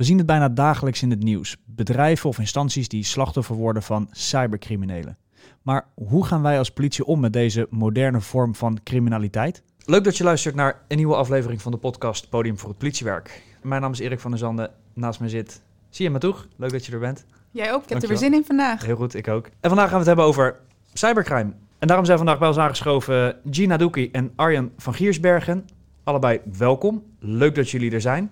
We 0.00 0.06
zien 0.06 0.18
het 0.18 0.26
bijna 0.26 0.48
dagelijks 0.48 1.02
in 1.02 1.10
het 1.10 1.22
nieuws. 1.22 1.56
Bedrijven 1.64 2.28
of 2.28 2.38
instanties 2.38 2.88
die 2.88 3.04
slachtoffer 3.04 3.56
worden 3.56 3.82
van 3.82 4.08
cybercriminelen. 4.10 5.18
Maar 5.62 5.86
hoe 5.94 6.26
gaan 6.26 6.42
wij 6.42 6.58
als 6.58 6.70
politie 6.70 7.04
om 7.04 7.20
met 7.20 7.32
deze 7.32 7.66
moderne 7.70 8.20
vorm 8.20 8.54
van 8.54 8.78
criminaliteit? 8.84 9.62
Leuk 9.84 10.04
dat 10.04 10.16
je 10.16 10.24
luistert 10.24 10.54
naar 10.54 10.80
een 10.88 10.96
nieuwe 10.96 11.14
aflevering 11.14 11.62
van 11.62 11.72
de 11.72 11.78
podcast 11.78 12.28
Podium 12.28 12.58
voor 12.58 12.68
het 12.68 12.78
Politiewerk. 12.78 13.42
Mijn 13.62 13.80
naam 13.80 13.92
is 13.92 13.98
Erik 13.98 14.20
van 14.20 14.30
der 14.30 14.40
Zanden. 14.40 14.70
Naast 14.94 15.20
mij 15.20 15.28
zit 15.28 15.62
Zie 15.88 16.04
je 16.04 16.10
Matoeg. 16.10 16.48
Leuk 16.56 16.70
dat 16.70 16.86
je 16.86 16.92
er 16.92 16.98
bent. 16.98 17.24
Jij 17.50 17.72
ook. 17.72 17.82
Ik 17.82 17.88
heb 17.88 18.02
er 18.02 18.08
weer 18.08 18.16
zin 18.16 18.34
in 18.34 18.44
vandaag. 18.44 18.84
Heel 18.84 18.96
goed, 18.96 19.14
ik 19.14 19.28
ook. 19.28 19.46
En 19.46 19.68
vandaag 19.68 19.88
gaan 19.88 19.92
we 19.92 19.98
het 19.98 20.06
hebben 20.06 20.24
over 20.24 20.56
cybercrime. 20.92 21.52
En 21.78 21.86
daarom 21.86 22.06
zijn 22.06 22.18
vandaag 22.18 22.38
bij 22.38 22.48
ons 22.48 22.58
aangeschoven 22.58 23.36
Gina 23.50 23.76
Doekie 23.76 24.10
en 24.10 24.32
Arjan 24.36 24.70
van 24.76 24.94
Giersbergen. 24.94 25.68
Allebei 26.04 26.40
welkom. 26.56 27.02
Leuk 27.18 27.54
dat 27.54 27.70
jullie 27.70 27.92
er 27.92 28.00
zijn. 28.00 28.30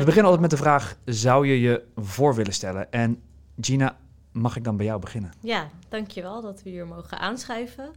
We 0.00 0.06
beginnen 0.06 0.30
altijd 0.30 0.50
met 0.50 0.58
de 0.58 0.64
vraag, 0.64 0.96
zou 1.04 1.46
je 1.46 1.60
je 1.60 1.84
voor 1.96 2.34
willen 2.34 2.52
stellen? 2.52 2.92
En 2.92 3.22
Gina, 3.60 3.96
mag 4.32 4.56
ik 4.56 4.64
dan 4.64 4.76
bij 4.76 4.86
jou 4.86 5.00
beginnen? 5.00 5.32
Ja, 5.40 5.68
dankjewel 5.88 6.42
dat 6.42 6.62
we 6.62 6.70
hier 6.70 6.86
mogen 6.86 7.18
aanschuiven. 7.18 7.90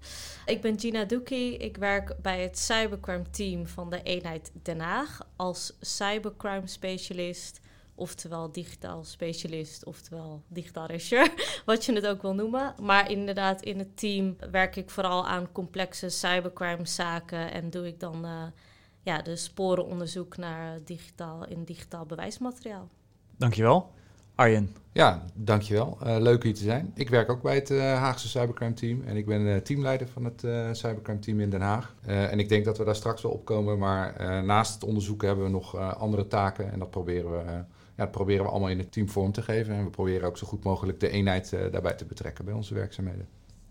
Ik 0.45 0.61
ben 0.61 0.79
Gina 0.79 1.03
Doekie. 1.03 1.57
Ik 1.57 1.77
werk 1.77 2.15
bij 2.21 2.41
het 2.41 2.59
cybercrime 2.59 3.29
team 3.29 3.67
van 3.67 3.89
de 3.89 4.01
eenheid 4.03 4.51
Den 4.63 4.79
Haag 4.79 5.27
als 5.35 5.77
cybercrime 5.79 6.67
specialist, 6.67 7.59
oftewel 7.95 8.51
digitaal 8.51 9.03
specialist, 9.03 9.85
oftewel 9.85 10.43
digitaal 10.47 10.85
rechercheur, 10.85 11.61
wat 11.65 11.85
je 11.85 11.93
het 11.93 12.07
ook 12.07 12.21
wil 12.21 12.35
noemen. 12.35 12.73
Maar 12.81 13.11
inderdaad, 13.11 13.61
in 13.61 13.79
het 13.79 13.97
team 13.97 14.35
werk 14.51 14.75
ik 14.75 14.89
vooral 14.89 15.27
aan 15.27 15.51
complexe 15.51 16.09
cybercrime 16.09 16.85
zaken 16.85 17.51
en 17.51 17.69
doe 17.69 17.87
ik 17.87 17.99
dan 17.99 18.25
eh, 18.25 18.43
ja, 19.03 19.21
de 19.21 19.35
sporenonderzoek 19.35 20.37
naar 20.37 20.79
digitaal, 20.85 21.47
in 21.47 21.63
digitaal 21.63 22.05
bewijsmateriaal. 22.05 22.89
Dankjewel. 23.37 23.91
Arjen, 24.35 24.75
Ja, 24.91 25.23
dankjewel. 25.33 25.97
Eh 26.03 26.15
leuk 26.19 26.43
hier 26.43 26.53
te 26.53 26.63
zijn. 26.63 26.91
Ik 26.95 27.09
werk 27.09 27.29
ook 27.29 27.41
bij 27.41 27.55
het 27.55 27.69
eh, 27.71 27.77
Haagse 27.79 28.27
Cybercrime 28.27 28.73
Team 28.73 29.01
en 29.05 29.15
ik 29.15 29.25
ben 29.25 29.47
eh, 29.53 29.55
teamleider 29.61 30.07
van 30.07 30.23
het 30.25 30.43
eh, 30.43 30.69
Cybercrime 30.71 31.19
Team 31.19 31.39
in 31.39 31.49
Den 31.49 31.61
Haag. 31.61 31.95
Eh, 32.05 32.31
en 32.31 32.39
ik 32.39 32.49
denk 32.49 32.65
dat 32.65 32.77
we 32.77 32.83
daar 32.83 32.95
straks 32.95 33.21
wel 33.21 33.31
op 33.31 33.45
komen, 33.45 33.77
maar 33.77 34.15
eh, 34.15 34.41
naast 34.41 34.73
het 34.73 34.83
onderzoeken 34.83 35.27
hebben 35.27 35.45
we 35.45 35.51
nog 35.51 35.75
eh, 35.75 35.93
andere 35.93 36.27
taken 36.27 36.71
en 36.71 36.79
dat 36.79 36.89
proberen 36.89 37.31
we, 37.31 37.43
ja, 37.51 37.65
dat 37.95 38.11
proberen 38.11 38.43
we 38.45 38.51
allemaal 38.51 38.69
in 38.69 38.77
het 38.77 38.91
team 38.91 39.09
vorm 39.09 39.31
te 39.31 39.41
geven. 39.41 39.73
En 39.75 39.83
we 39.83 39.89
proberen 39.89 40.27
ook 40.27 40.37
zo 40.37 40.47
goed 40.47 40.63
mogelijk 40.63 40.99
de 40.99 41.09
eenheid 41.09 41.53
eh, 41.53 41.71
daarbij 41.71 41.93
te 41.93 42.05
betrekken 42.05 42.45
bij 42.45 42.53
onze 42.53 42.73
werkzaamheden. 42.73 43.27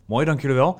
mooi, 0.06 0.24
dank 0.26 0.40
jullie 0.40 0.56
wel. 0.56 0.78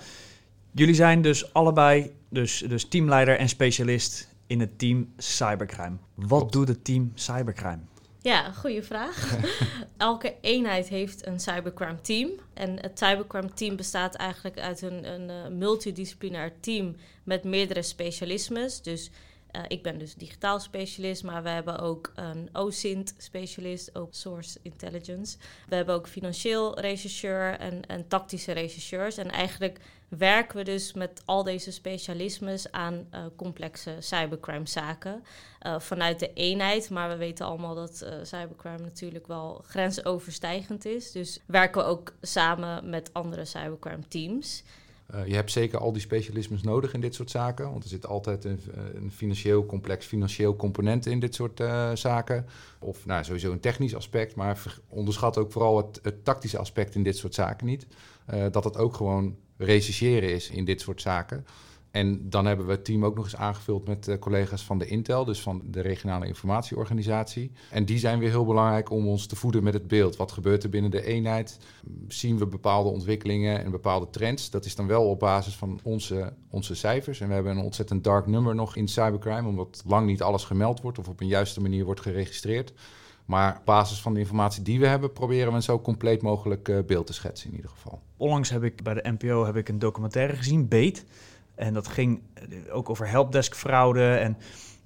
Jullie 0.75 0.95
zijn 0.95 1.23
dus 1.23 1.53
allebei 1.53 2.13
dus, 2.29 2.65
dus 2.69 2.89
teamleider 2.89 3.39
en 3.39 3.49
specialist 3.49 4.29
in 4.47 4.61
het 4.61 4.79
team 4.79 5.13
cybercrime. 5.17 5.97
Wat 6.15 6.39
Klopt. 6.39 6.53
doet 6.53 6.69
het 6.69 6.85
team 6.85 7.13
cybercrime? 7.15 7.81
Ja, 8.23 8.53
goede 8.53 8.83
vraag. 8.83 9.37
Elke 9.97 10.35
eenheid 10.41 10.89
heeft 10.89 11.27
een 11.27 11.41
cybercrime 11.41 12.01
team. 12.01 12.31
En 12.55 12.81
het 12.81 12.99
cybercrime 12.99 13.53
team 13.55 13.77
bestaat 13.77 14.15
eigenlijk 14.15 14.59
uit 14.59 14.83
een, 14.83 15.13
een 15.13 15.31
eh, 15.31 15.51
multidisciplinair 15.51 16.53
team 16.61 16.97
met 17.25 17.45
meerdere 17.45 17.83
specialismes. 17.83 18.83
Dus 18.83 19.11
eh, 19.51 19.63
ik 19.69 19.83
ben 19.83 19.99
dus 19.99 20.15
digitaal 20.15 20.61
specialist, 20.61 21.23
maar 21.23 21.43
we 21.43 21.49
hebben 21.49 21.79
ook 21.79 22.13
een 22.15 22.49
OSINT 22.53 23.15
specialist, 23.19 23.95
Open 23.95 24.15
Source 24.15 24.59
Intelligence. 24.63 25.37
We 25.69 25.75
hebben 25.75 25.95
ook 25.95 26.09
financieel 26.09 26.81
rechercheur 26.81 27.59
en, 27.59 27.87
en 27.87 28.09
tactische 28.09 28.53
rechercheurs. 28.53 29.17
En 29.17 29.31
eigenlijk 29.31 29.79
werken 30.19 30.57
we 30.57 30.65
dus 30.65 30.93
met 30.93 31.23
al 31.25 31.43
deze 31.43 31.73
specialismes 31.73 32.73
aan 32.73 33.07
eh, 33.11 33.25
complexe 33.37 33.97
cybercrime 33.99 34.69
zaken 34.69 35.23
eh, 35.63 35.79
vanuit 35.79 36.19
de 36.19 36.33
eenheid. 36.33 36.91
Maar 36.91 37.09
we 37.09 37.17
weten 37.17 37.47
allemaal 37.47 37.75
dat 37.75 38.01
eh, 38.01 38.15
cybercrime 38.23 38.79
natuurlijk 38.79 39.27
wel 39.27 39.65
grensoverstijgend 39.67 40.85
is. 40.85 41.13
Dus 41.13 41.41
werken 41.47 41.83
we 41.83 41.89
ook 41.89 42.13
samen 42.21 42.91
met 42.91 43.11
andere 43.13 43.45
cybercrime 43.45 44.09
teams. 44.09 44.63
Eh, 45.07 45.27
je 45.27 45.35
hebt 45.35 45.51
zeker 45.51 45.79
al 45.79 45.93
die 45.93 46.03
specialismes 46.03 46.63
nodig 46.63 46.95
in 46.95 47.01
dit 47.01 47.15
soort 47.15 47.31
zaken. 47.31 47.71
Want 47.71 47.83
er 47.83 47.89
zit 47.89 48.07
altijd 48.07 48.45
een, 48.45 48.61
een 48.95 49.11
financieel 49.11 49.67
complex 49.67 50.07
financieel 50.07 50.57
component 50.57 51.07
in 51.07 51.21
dit 51.21 51.35
soort 51.35 51.63
zaken. 51.95 52.47
Of 52.79 53.07
nou, 53.07 53.25
sowieso 53.25 53.53
een 53.53 53.61
technisch 53.61 53.95
aspect. 53.95 54.35
Maar 54.35 54.79
onderschat 54.89 55.39
ook 55.39 55.53
vooral 55.53 55.77
het, 55.77 56.01
het 56.03 56.25
tactische 56.25 56.59
aspect 56.59 56.95
in 56.95 57.03
dit 57.03 57.17
soort 57.17 57.35
zaken 57.35 57.67
niet. 57.67 57.87
Dat 58.51 58.65
het 58.65 58.77
ook 58.77 58.95
gewoon 58.95 59.37
rechercheren 59.57 60.33
is 60.33 60.51
in 60.51 60.65
dit 60.65 60.81
soort 60.81 61.01
zaken. 61.01 61.45
En 61.93 62.31
dan 62.31 62.47
hebben 62.47 62.67
we 62.67 62.73
het 62.73 62.85
team 62.85 63.05
ook 63.05 63.15
nog 63.15 63.25
eens 63.25 63.37
aangevuld 63.37 63.87
met 63.87 64.09
eh, 64.09 64.19
collega's 64.19 64.65
van 64.65 64.79
de 64.79 64.87
Intel, 64.87 65.25
dus 65.25 65.41
van 65.41 65.63
de 65.65 65.81
regionale 65.81 66.27
informatieorganisatie. 66.27 67.53
En 67.71 67.85
die 67.85 67.99
zijn 67.99 68.19
weer 68.19 68.29
heel 68.29 68.45
belangrijk 68.45 68.91
om 68.91 69.09
ons 69.09 69.27
te 69.27 69.37
voeden 69.37 69.63
met 69.63 69.75
het 69.75 69.89
beeld. 69.89 70.17
Wat 70.17 70.33
gebeurt 70.33 70.63
er 70.63 70.71
binnen 70.71 70.91
de 70.91 71.05
eenheid? 71.05 71.59
Zien 72.09 72.39
we 72.39 72.47
bepaalde 72.47 72.89
ontwikkelingen 72.89 73.65
en 73.65 73.71
bepaalde 73.71 74.11
trends? 74.11 74.51
Dat 74.51 74.65
is 74.65 74.75
dan 74.75 74.87
wel 74.87 75.05
op 75.09 75.19
basis 75.19 75.55
van 75.55 75.81
onze, 75.83 76.33
onze 76.51 76.75
cijfers. 76.75 77.21
En 77.21 77.29
we 77.29 77.35
hebben 77.35 77.57
een 77.57 77.65
ontzettend 77.65 78.05
dark 78.05 78.27
number 78.27 78.55
nog 78.55 78.77
in 78.77 78.89
cybercrime, 78.89 79.49
omdat 79.49 79.83
lang 79.87 80.07
niet 80.07 80.23
alles 80.23 80.45
gemeld 80.45 80.81
wordt 80.81 80.99
of 80.99 81.09
op 81.09 81.21
een 81.21 81.27
juiste 81.27 81.61
manier 81.61 81.85
wordt 81.85 82.01
geregistreerd. 82.01 82.73
Maar 83.25 83.57
op 83.57 83.65
basis 83.65 84.01
van 84.01 84.15
de 84.15 84.21
informatie 84.21 84.63
die 84.63 84.81
we 84.81 84.87
hebben, 84.87 85.13
proberen 85.13 85.49
we 85.49 85.55
een 85.55 85.63
zo 85.63 85.81
compleet 85.81 86.23
mogelijk 86.23 86.69
eh, 86.69 86.79
beeld 86.87 87.07
te 87.07 87.13
schetsen 87.13 87.51
in 87.51 87.57
ieder 87.57 87.71
geval. 87.71 88.01
Onlangs 88.17 88.51
heb 88.51 88.63
ik 88.63 88.83
bij 88.83 88.95
de 88.95 89.11
NPO 89.19 89.45
heb 89.45 89.57
ik 89.57 89.69
een 89.69 89.79
documentaire 89.79 90.37
gezien, 90.37 90.69
Beet. 90.69 91.05
En 91.55 91.75
dat 91.75 91.89
ging 91.89 92.21
eh, 92.35 92.45
ook 92.71 92.91
over 92.91 93.09
helpdesk-fraude. 93.09 94.15
En, 94.15 94.37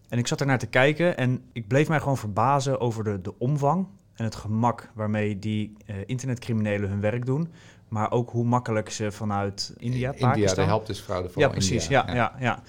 en 0.08 0.19
ik 0.19 0.26
zat 0.26 0.41
er 0.41 0.47
naar 0.47 0.58
te 0.58 0.66
kijken 0.66 1.16
en 1.16 1.42
ik 1.52 1.69
bleef 1.69 1.88
mij 1.88 1.98
gewoon 1.98 2.16
verbazen 2.16 2.80
over 2.80 3.04
de, 3.04 3.20
de 3.20 3.38
omvang 3.38 3.86
en 4.14 4.24
het 4.24 4.34
gemak 4.34 4.91
waarmee 4.94 5.38
die 5.38 5.72
eh, 5.86 5.97
internetcriminelen 6.06 6.88
hun 6.88 7.00
werk 7.00 7.26
doen. 7.26 7.48
Maar 7.88 8.10
ook 8.10 8.30
hoe 8.30 8.44
makkelijk 8.44 8.91
ze 8.91 9.12
vanuit 9.12 9.74
India, 9.76 10.12
India, 10.12 10.28
Pakistan... 10.28 10.64
de 10.64 10.70
helpdeskfraude 10.70 11.28
van 11.28 11.42
Ja, 11.42 11.48
precies. 11.48 11.86
Ja, 11.86 12.14
ja. 12.14 12.34
Ja, 12.38 12.62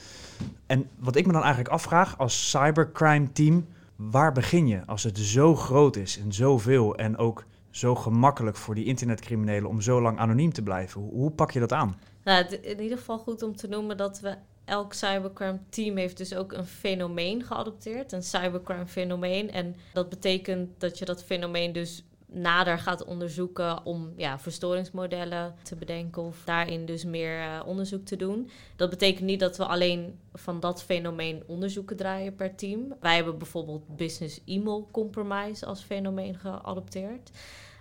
En 0.65 0.89
wat 0.99 1.15
ik 1.15 1.25
me 1.25 1.31
dan 1.31 1.41
eigenlijk 1.41 1.73
afvraag 1.73 2.17
als 2.17 2.49
cybercrime 2.49 3.31
team, 3.31 3.67
waar 3.97 4.31
begin 4.31 4.67
je 4.67 4.85
als 4.85 5.03
het 5.03 5.17
zo 5.17 5.55
groot 5.55 5.95
is 5.95 6.19
en 6.19 6.33
zoveel 6.33 6.95
en 6.95 7.17
ook 7.17 7.45
zo 7.69 7.95
gemakkelijk 7.95 8.57
voor 8.57 8.75
die 8.75 8.85
internetcriminelen 8.85 9.69
om 9.69 9.81
zo 9.81 10.01
lang 10.01 10.17
anoniem 10.17 10.53
te 10.53 10.61
blijven? 10.61 11.01
Hoe, 11.01 11.31
pak 11.31 11.51
je 11.51 11.59
dat 11.59 11.73
aan? 11.73 11.99
Nou, 12.23 12.45
in 12.45 12.81
ieder 12.81 12.97
geval 12.97 13.17
goed 13.17 13.43
om 13.43 13.55
te 13.55 13.67
noemen 13.67 13.97
dat 13.97 14.19
we 14.19 14.35
elk 14.65 14.93
cybercrime 14.93 15.59
team 15.69 15.97
heeft 15.97 16.17
dus 16.17 16.35
ook 16.35 16.51
een 16.53 16.65
fenomeen 16.65 17.43
geadopteerd, 17.43 18.11
een 18.11 18.23
cybercrime 18.23 18.85
fenomeen. 18.85 19.51
En 19.51 19.75
dat 19.93 20.09
betekent 20.09 20.69
dat 20.77 20.97
je 20.97 21.05
dat 21.05 21.23
fenomeen 21.23 21.71
dus 21.71 22.03
nader 22.31 22.79
gaat 22.79 23.05
onderzoeken 23.05 23.85
om 23.85 24.13
ja, 24.15 24.39
verstoringsmodellen 24.39 25.55
te 25.63 25.75
bedenken 25.75 26.21
of 26.21 26.41
daarin 26.45 26.85
dus 26.85 27.05
meer 27.05 27.39
eh, 27.39 27.61
onderzoek 27.65 28.05
te 28.05 28.15
doen. 28.15 28.49
Dat 28.75 28.89
betekent 28.89 29.25
niet 29.25 29.39
dat 29.39 29.57
we 29.57 29.65
alleen 29.65 30.19
van 30.33 30.59
dat 30.59 30.83
fenomeen 30.83 31.43
onderzoeken 31.45 31.97
draaien 31.97 32.35
per 32.35 32.55
team. 32.55 32.93
Wij 32.99 33.15
hebben 33.15 33.37
bijvoorbeeld 33.37 33.95
business 33.95 34.41
email 34.45 34.87
compromise 34.91 35.65
als 35.65 35.81
fenomeen 35.83 36.35
geadopteerd. 36.35 37.31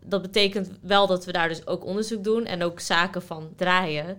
Dat 0.04 0.22
betekent 0.22 0.70
wel 0.80 1.06
dat 1.06 1.24
we 1.24 1.32
daar 1.32 1.48
dus 1.48 1.66
ook 1.66 1.84
onderzoek 1.84 2.24
doen 2.24 2.44
en 2.44 2.62
ook 2.62 2.80
zaken 2.80 3.22
van 3.22 3.52
draaien. 3.56 4.18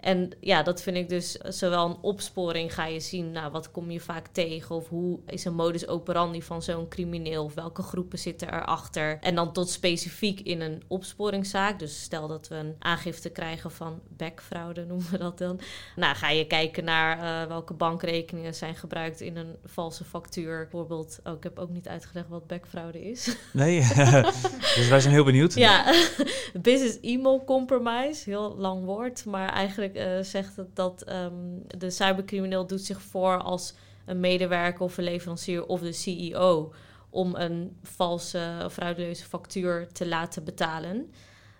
En 0.00 0.30
ja, 0.40 0.62
dat 0.62 0.82
vind 0.82 0.96
ik 0.96 1.08
dus 1.08 1.32
zowel 1.32 1.88
een 1.88 1.96
opsporing 2.00 2.74
ga 2.74 2.86
je 2.86 3.00
zien, 3.00 3.32
nou, 3.32 3.50
wat 3.50 3.70
kom 3.70 3.90
je 3.90 4.00
vaak 4.00 4.26
tegen 4.26 4.74
of 4.74 4.88
hoe 4.88 5.18
is 5.26 5.44
een 5.44 5.54
modus 5.54 5.86
operandi 5.86 6.42
van 6.42 6.62
zo'n 6.62 6.88
crimineel 6.88 7.44
of 7.44 7.54
welke 7.54 7.82
groepen 7.82 8.18
zitten 8.18 8.54
erachter. 8.54 9.18
En 9.20 9.34
dan 9.34 9.52
tot 9.52 9.70
specifiek 9.70 10.40
in 10.40 10.60
een 10.60 10.82
opsporingszaak, 10.86 11.78
dus 11.78 12.02
stel 12.02 12.28
dat 12.28 12.48
we 12.48 12.54
een 12.54 12.76
aangifte 12.78 13.30
krijgen 13.30 13.70
van 13.70 14.00
backfraude 14.08 14.84
noemen 14.88 15.10
we 15.10 15.18
dat 15.18 15.38
dan. 15.38 15.60
Nou, 15.96 16.16
ga 16.16 16.30
je 16.30 16.46
kijken 16.46 16.84
naar 16.84 17.18
eh, 17.18 17.48
welke 17.48 17.74
bankrekeningen 17.74 18.54
zijn 18.54 18.74
gebruikt 18.74 19.20
in 19.20 19.36
een 19.36 19.56
valse 19.64 20.04
factuur. 20.04 20.58
Bijvoorbeeld, 20.58 21.20
oh, 21.24 21.32
ik 21.32 21.42
heb 21.42 21.58
ook 21.58 21.70
niet 21.70 21.88
uitgelegd 21.88 22.28
wat 22.28 22.46
backfraude 22.46 23.10
is. 23.10 23.26
Nee, 23.52 23.80
dus 24.76 24.88
wij 24.88 25.00
zijn 25.00 25.14
heel 25.14 25.24
benieuwd. 25.24 25.54
Ja, 25.54 25.94
business 26.60 26.98
email 27.00 27.44
compromise, 27.44 28.30
heel 28.30 28.56
lang 28.56 28.84
woord, 28.84 29.24
maar 29.24 29.52
eigenlijk 29.52 29.87
eh, 29.96 30.22
zegt 30.22 30.60
dat 30.74 31.02
ehm, 31.02 31.32
de 31.66 31.90
cybercrimineel 31.90 32.66
doet 32.66 32.80
zich 32.80 33.02
voor 33.02 33.42
als 33.42 33.74
een 34.04 34.20
medewerker 34.20 34.84
of 34.84 34.98
een 34.98 35.04
leverancier 35.04 35.66
of 35.66 35.80
de 35.80 35.92
CEO 35.92 36.72
om 37.10 37.34
een 37.34 37.76
valse 37.82 38.62
of 38.64 38.72
frauduleuze 38.72 39.24
factuur 39.24 39.92
te 39.92 40.08
laten 40.08 40.44
betalen. 40.44 41.12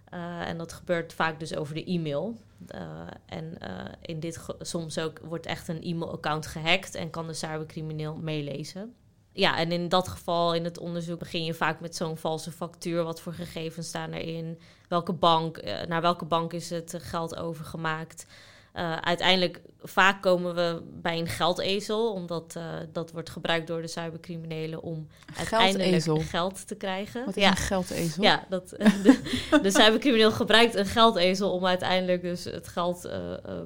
Eh, 0.05 0.49
en 0.49 0.59
dat 0.59 0.73
gebeurt 0.73 1.13
vaak 1.13 1.39
dus 1.39 1.57
over 1.57 1.75
de 1.75 1.85
e-mail. 1.85 2.41
Eh, 2.67 3.07
en 3.27 3.59
in 4.03 4.21
dit 4.21 4.47
soms 4.61 4.99
ook 4.99 5.19
wordt 5.19 5.47
echt 5.47 5.69
een 5.69 5.83
e-mailaccount 5.83 6.47
gehackt 6.47 6.95
en 6.95 7.11
kan 7.11 7.27
de 7.27 7.35
cybercrimineel 7.35 8.17
meelezen. 8.17 8.95
Ja, 9.39 9.59
en 9.59 9.73
in 9.73 9.89
dat 9.89 10.09
geval, 10.09 10.55
in 10.55 10.65
het 10.65 10.79
onderzoek, 10.79 11.19
begin 11.19 11.45
je 11.45 11.55
vaak 11.55 11.81
met 11.81 11.97
zo'n 11.97 12.17
valse 12.17 12.53
factuur. 12.53 13.03
Wat 13.03 13.21
voor 13.21 13.33
gegevens 13.33 13.89
staan 13.89 14.13
erin? 14.13 14.59
Welke 14.89 15.13
bank, 15.13 15.57
eh, 15.57 15.87
naar 15.87 16.01
welke 16.01 16.25
bank 16.25 16.53
is 16.53 16.71
het 16.71 16.95
eh, 16.95 17.01
geld 17.01 17.37
overgemaakt? 17.37 18.27
Uh, 18.75 18.97
uiteindelijk, 18.97 19.61
vaak 19.83 20.23
komen 20.23 20.55
we 20.55 20.83
bij 20.93 21.19
een 21.19 21.27
geldezel, 21.27 22.13
omdat 22.13 22.55
uh, 22.57 22.65
dat 22.93 23.13
wordt 23.13 23.31
gebruikt 23.31 23.67
door 23.67 23.83
de 23.83 23.89
cybercriminelen 23.89 24.83
om 24.83 25.07
uiteindelijk 25.37 26.23
geld 26.23 26.67
te 26.67 26.75
krijgen. 26.75 27.25
Wat 27.25 27.37
is 27.37 27.43
ja. 27.43 27.51
een 27.51 27.57
geldezel? 27.57 28.23
Ja, 28.23 28.47
dat, 28.49 28.69
de, 29.05 29.21
de 29.63 29.71
cybercrimineel 29.71 30.33
gebruikt 30.33 30.75
een 30.75 30.87
geldezel 30.87 31.53
om 31.53 31.67
uiteindelijk 31.67 32.23
dus 32.23 32.45
het 32.45 32.69
geld 32.69 33.07
uh, 33.07 33.13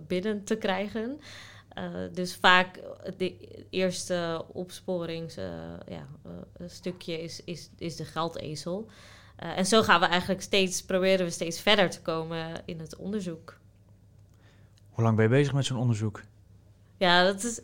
binnen 0.07 0.45
te 0.45 0.57
krijgen. 0.57 1.21
Dus 2.13 2.37
vaak 2.37 2.81
de 3.17 3.49
eerste 3.71 4.45
opsporingsstukje 4.53 5.85
ja, 5.89 6.07
stukje 6.67 7.23
is, 7.23 7.45
is, 7.45 7.71
is 7.79 7.97
de 7.97 8.05
geldezel. 8.05 8.89
en 9.37 9.67
zo 9.67 9.83
gaan 9.83 10.01
we 10.01 10.07
eigenlijk 10.07 10.43
steeds, 10.43 10.83
proberen 10.83 11.27
we 11.27 11.33
steeds 11.33 11.61
verder 11.61 11.91
te 11.91 12.03
komen 12.03 12.63
in 12.65 12.81
het 12.81 12.97
onderzoek. 12.97 13.61
Hoe 14.91 15.05
lang 15.05 15.17
ben 15.17 15.25
je 15.25 15.31
bezig 15.31 15.53
met 15.53 15.65
zo'n 15.65 15.79
onderzoek? 15.79 16.23
Ja, 17.03 17.25
dat 17.25 17.43
is, 17.43 17.61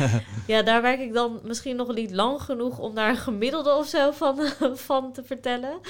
ja, 0.52 0.62
daar 0.62 0.82
werk 0.82 1.00
ik 1.00 1.12
dan 1.12 1.40
misschien 1.44 1.76
nog 1.76 1.94
niet 1.94 2.10
lang 2.10 2.42
genoeg 2.42 2.78
om 2.78 2.94
daar 2.94 3.08
een 3.08 3.16
gemiddelde 3.16 3.74
of 3.74 3.86
zo 3.86 4.10
van, 4.10 4.38
van 4.90 5.12
te 5.12 5.22
vertellen. 5.22 5.80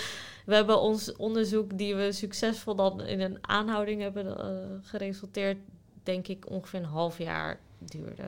We 0.46 0.54
hebben 0.54 0.80
ons 0.80 1.16
onderzoek, 1.16 1.78
die 1.78 1.94
we 1.94 2.12
succesvol 2.12 2.74
dan 2.74 3.00
in 3.00 3.20
een 3.20 3.38
aanhouding 3.40 4.00
hebben 4.00 4.26
uh, 4.26 4.88
geresulteerd, 4.88 5.58
denk 6.02 6.28
ik 6.28 6.50
ongeveer 6.50 6.80
een 6.80 6.86
half 6.86 7.18
jaar 7.18 7.60
duurde. 7.78 8.22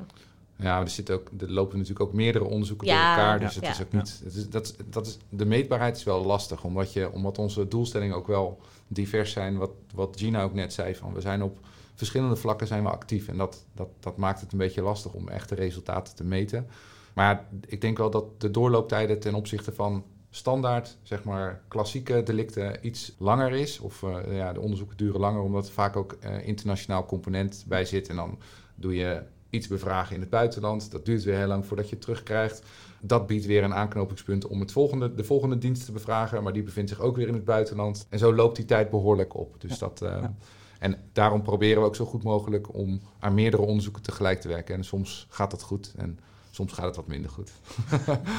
Ja, 0.56 0.80
er, 0.80 0.88
zit 0.88 1.10
ook, 1.10 1.30
er 1.38 1.52
lopen 1.52 1.78
natuurlijk 1.78 2.06
ook 2.06 2.12
meerdere 2.12 2.44
onderzoeken 2.44 2.86
door 2.86 2.96
elkaar. 2.96 3.40
Dus 3.40 3.54
het 3.54 3.68
is 3.68 3.82
ook 3.82 3.92
niet. 3.92 4.20
Het 4.24 4.34
is, 4.34 4.48
dat, 4.48 4.76
dat 4.86 5.06
is, 5.06 5.18
de 5.28 5.44
meetbaarheid 5.44 5.96
is 5.96 6.04
wel 6.04 6.24
lastig, 6.24 6.64
omdat, 6.64 6.92
je, 6.92 7.12
omdat 7.12 7.38
onze 7.38 7.68
doelstellingen 7.68 8.16
ook 8.16 8.26
wel 8.26 8.60
divers 8.88 9.32
zijn. 9.32 9.56
Wat, 9.56 9.70
wat 9.94 10.16
Gina 10.18 10.42
ook 10.42 10.54
net 10.54 10.72
zei: 10.72 10.94
van 10.94 11.12
we 11.12 11.20
zijn 11.20 11.42
op 11.42 11.58
verschillende 11.94 12.36
vlakken 12.36 12.66
zijn 12.66 12.82
we 12.82 12.90
actief. 12.90 13.28
En 13.28 13.36
dat, 13.36 13.64
dat, 13.74 13.88
dat 14.00 14.16
maakt 14.16 14.40
het 14.40 14.52
een 14.52 14.58
beetje 14.58 14.82
lastig 14.82 15.12
om 15.12 15.28
echte 15.28 15.54
resultaten 15.54 16.14
te 16.14 16.24
meten. 16.24 16.66
Maar 17.14 17.48
ik 17.66 17.80
denk 17.80 17.98
wel 17.98 18.10
dat 18.10 18.40
de 18.40 18.50
doorlooptijden 18.50 19.20
ten 19.20 19.34
opzichte 19.34 19.72
van 19.72 20.04
standaard, 20.36 20.96
zeg 21.02 21.24
maar, 21.24 21.60
klassieke 21.68 22.22
delicten 22.22 22.86
iets 22.86 23.14
langer 23.18 23.52
is. 23.52 23.78
Of 23.78 24.02
uh, 24.02 24.36
ja, 24.36 24.52
de 24.52 24.60
onderzoeken 24.60 24.96
duren 24.96 25.20
langer, 25.20 25.40
omdat 25.40 25.66
er 25.66 25.72
vaak 25.72 25.96
ook 25.96 26.16
uh, 26.24 26.46
internationaal 26.46 27.06
component 27.06 27.64
bij 27.68 27.84
zit. 27.84 28.08
En 28.08 28.16
dan 28.16 28.38
doe 28.74 28.94
je 28.94 29.22
iets 29.50 29.68
bevragen 29.68 30.14
in 30.14 30.20
het 30.20 30.30
buitenland. 30.30 30.90
Dat 30.90 31.04
duurt 31.04 31.24
weer 31.24 31.36
heel 31.36 31.46
lang 31.46 31.66
voordat 31.66 31.88
je 31.88 31.94
het 31.94 32.04
terugkrijgt. 32.04 32.62
Dat 33.00 33.26
biedt 33.26 33.46
weer 33.46 33.64
een 33.64 33.74
aanknopingspunt 33.74 34.46
om 34.46 34.60
het 34.60 34.72
volgende, 34.72 35.14
de 35.14 35.24
volgende 35.24 35.58
dienst 35.58 35.84
te 35.84 35.92
bevragen. 35.92 36.42
Maar 36.42 36.52
die 36.52 36.62
bevindt 36.62 36.90
zich 36.90 37.00
ook 37.00 37.16
weer 37.16 37.28
in 37.28 37.34
het 37.34 37.44
buitenland. 37.44 38.06
En 38.08 38.18
zo 38.18 38.34
loopt 38.34 38.56
die 38.56 38.64
tijd 38.64 38.90
behoorlijk 38.90 39.34
op. 39.34 39.60
Dus 39.60 39.78
dat. 39.78 40.02
Uh, 40.02 40.08
ja. 40.20 40.34
En 40.78 40.96
daarom 41.12 41.42
proberen 41.42 41.80
we 41.80 41.86
ook 41.86 41.96
zo 41.96 42.04
goed 42.04 42.22
mogelijk 42.22 42.74
om 42.74 43.00
aan 43.18 43.34
meerdere 43.34 43.62
onderzoeken 43.62 44.02
tegelijk 44.02 44.40
te 44.40 44.48
werken. 44.48 44.74
En 44.74 44.84
soms 44.84 45.26
gaat 45.30 45.50
dat 45.50 45.62
goed 45.62 45.94
en 45.96 46.18
soms 46.54 46.72
gaat 46.72 46.84
het 46.84 46.96
wat 46.96 47.06
minder 47.06 47.30
goed. 47.30 47.52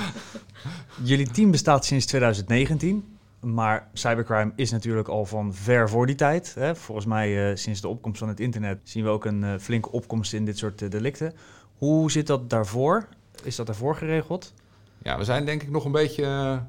Jullie 1.04 1.32
team 1.32 1.52
bestaat 1.52 1.86
sinds 1.86 2.06
2019. 2.06 3.18
Maar 3.40 3.88
cybercrime 3.94 4.52
is 4.56 4.72
natuurlijk 4.72 5.08
al 5.08 5.26
van 5.26 5.54
ver 5.54 5.90
voor 5.90 6.06
die 6.06 6.16
tijd. 6.16 6.54
Hè. 6.56 6.76
Volgens 6.76 7.06
mij 7.06 7.50
uh, 7.50 7.56
sinds 7.56 7.82
de 7.82 7.88
opkomst 7.88 8.20
van 8.20 8.28
het 8.28 8.40
internet 8.40 8.80
zien 8.84 9.04
we 9.04 9.10
ook 9.10 9.26
een 9.26 9.42
uh, 9.44 9.54
flinke 9.60 9.92
opkomst 9.92 10.34
in 10.34 10.46
dit 10.46 10.58
soort 10.58 10.82
uh, 10.82 10.90
delicten. 10.90 11.34
Hoe 11.78 12.12
zit 12.12 12.28
dat 12.28 12.50
daarvoor? 12.50 13.08
Is 13.44 13.56
dat 13.56 13.66
daarvoor 13.66 13.96
geregeld? 13.96 14.54
Ja, 14.98 15.18
we 15.18 15.24
zijn 15.24 15.46
denk 15.46 15.62
ik 15.62 15.70
nog 15.70 15.86
een 15.86 15.92
beetje 15.92 16.62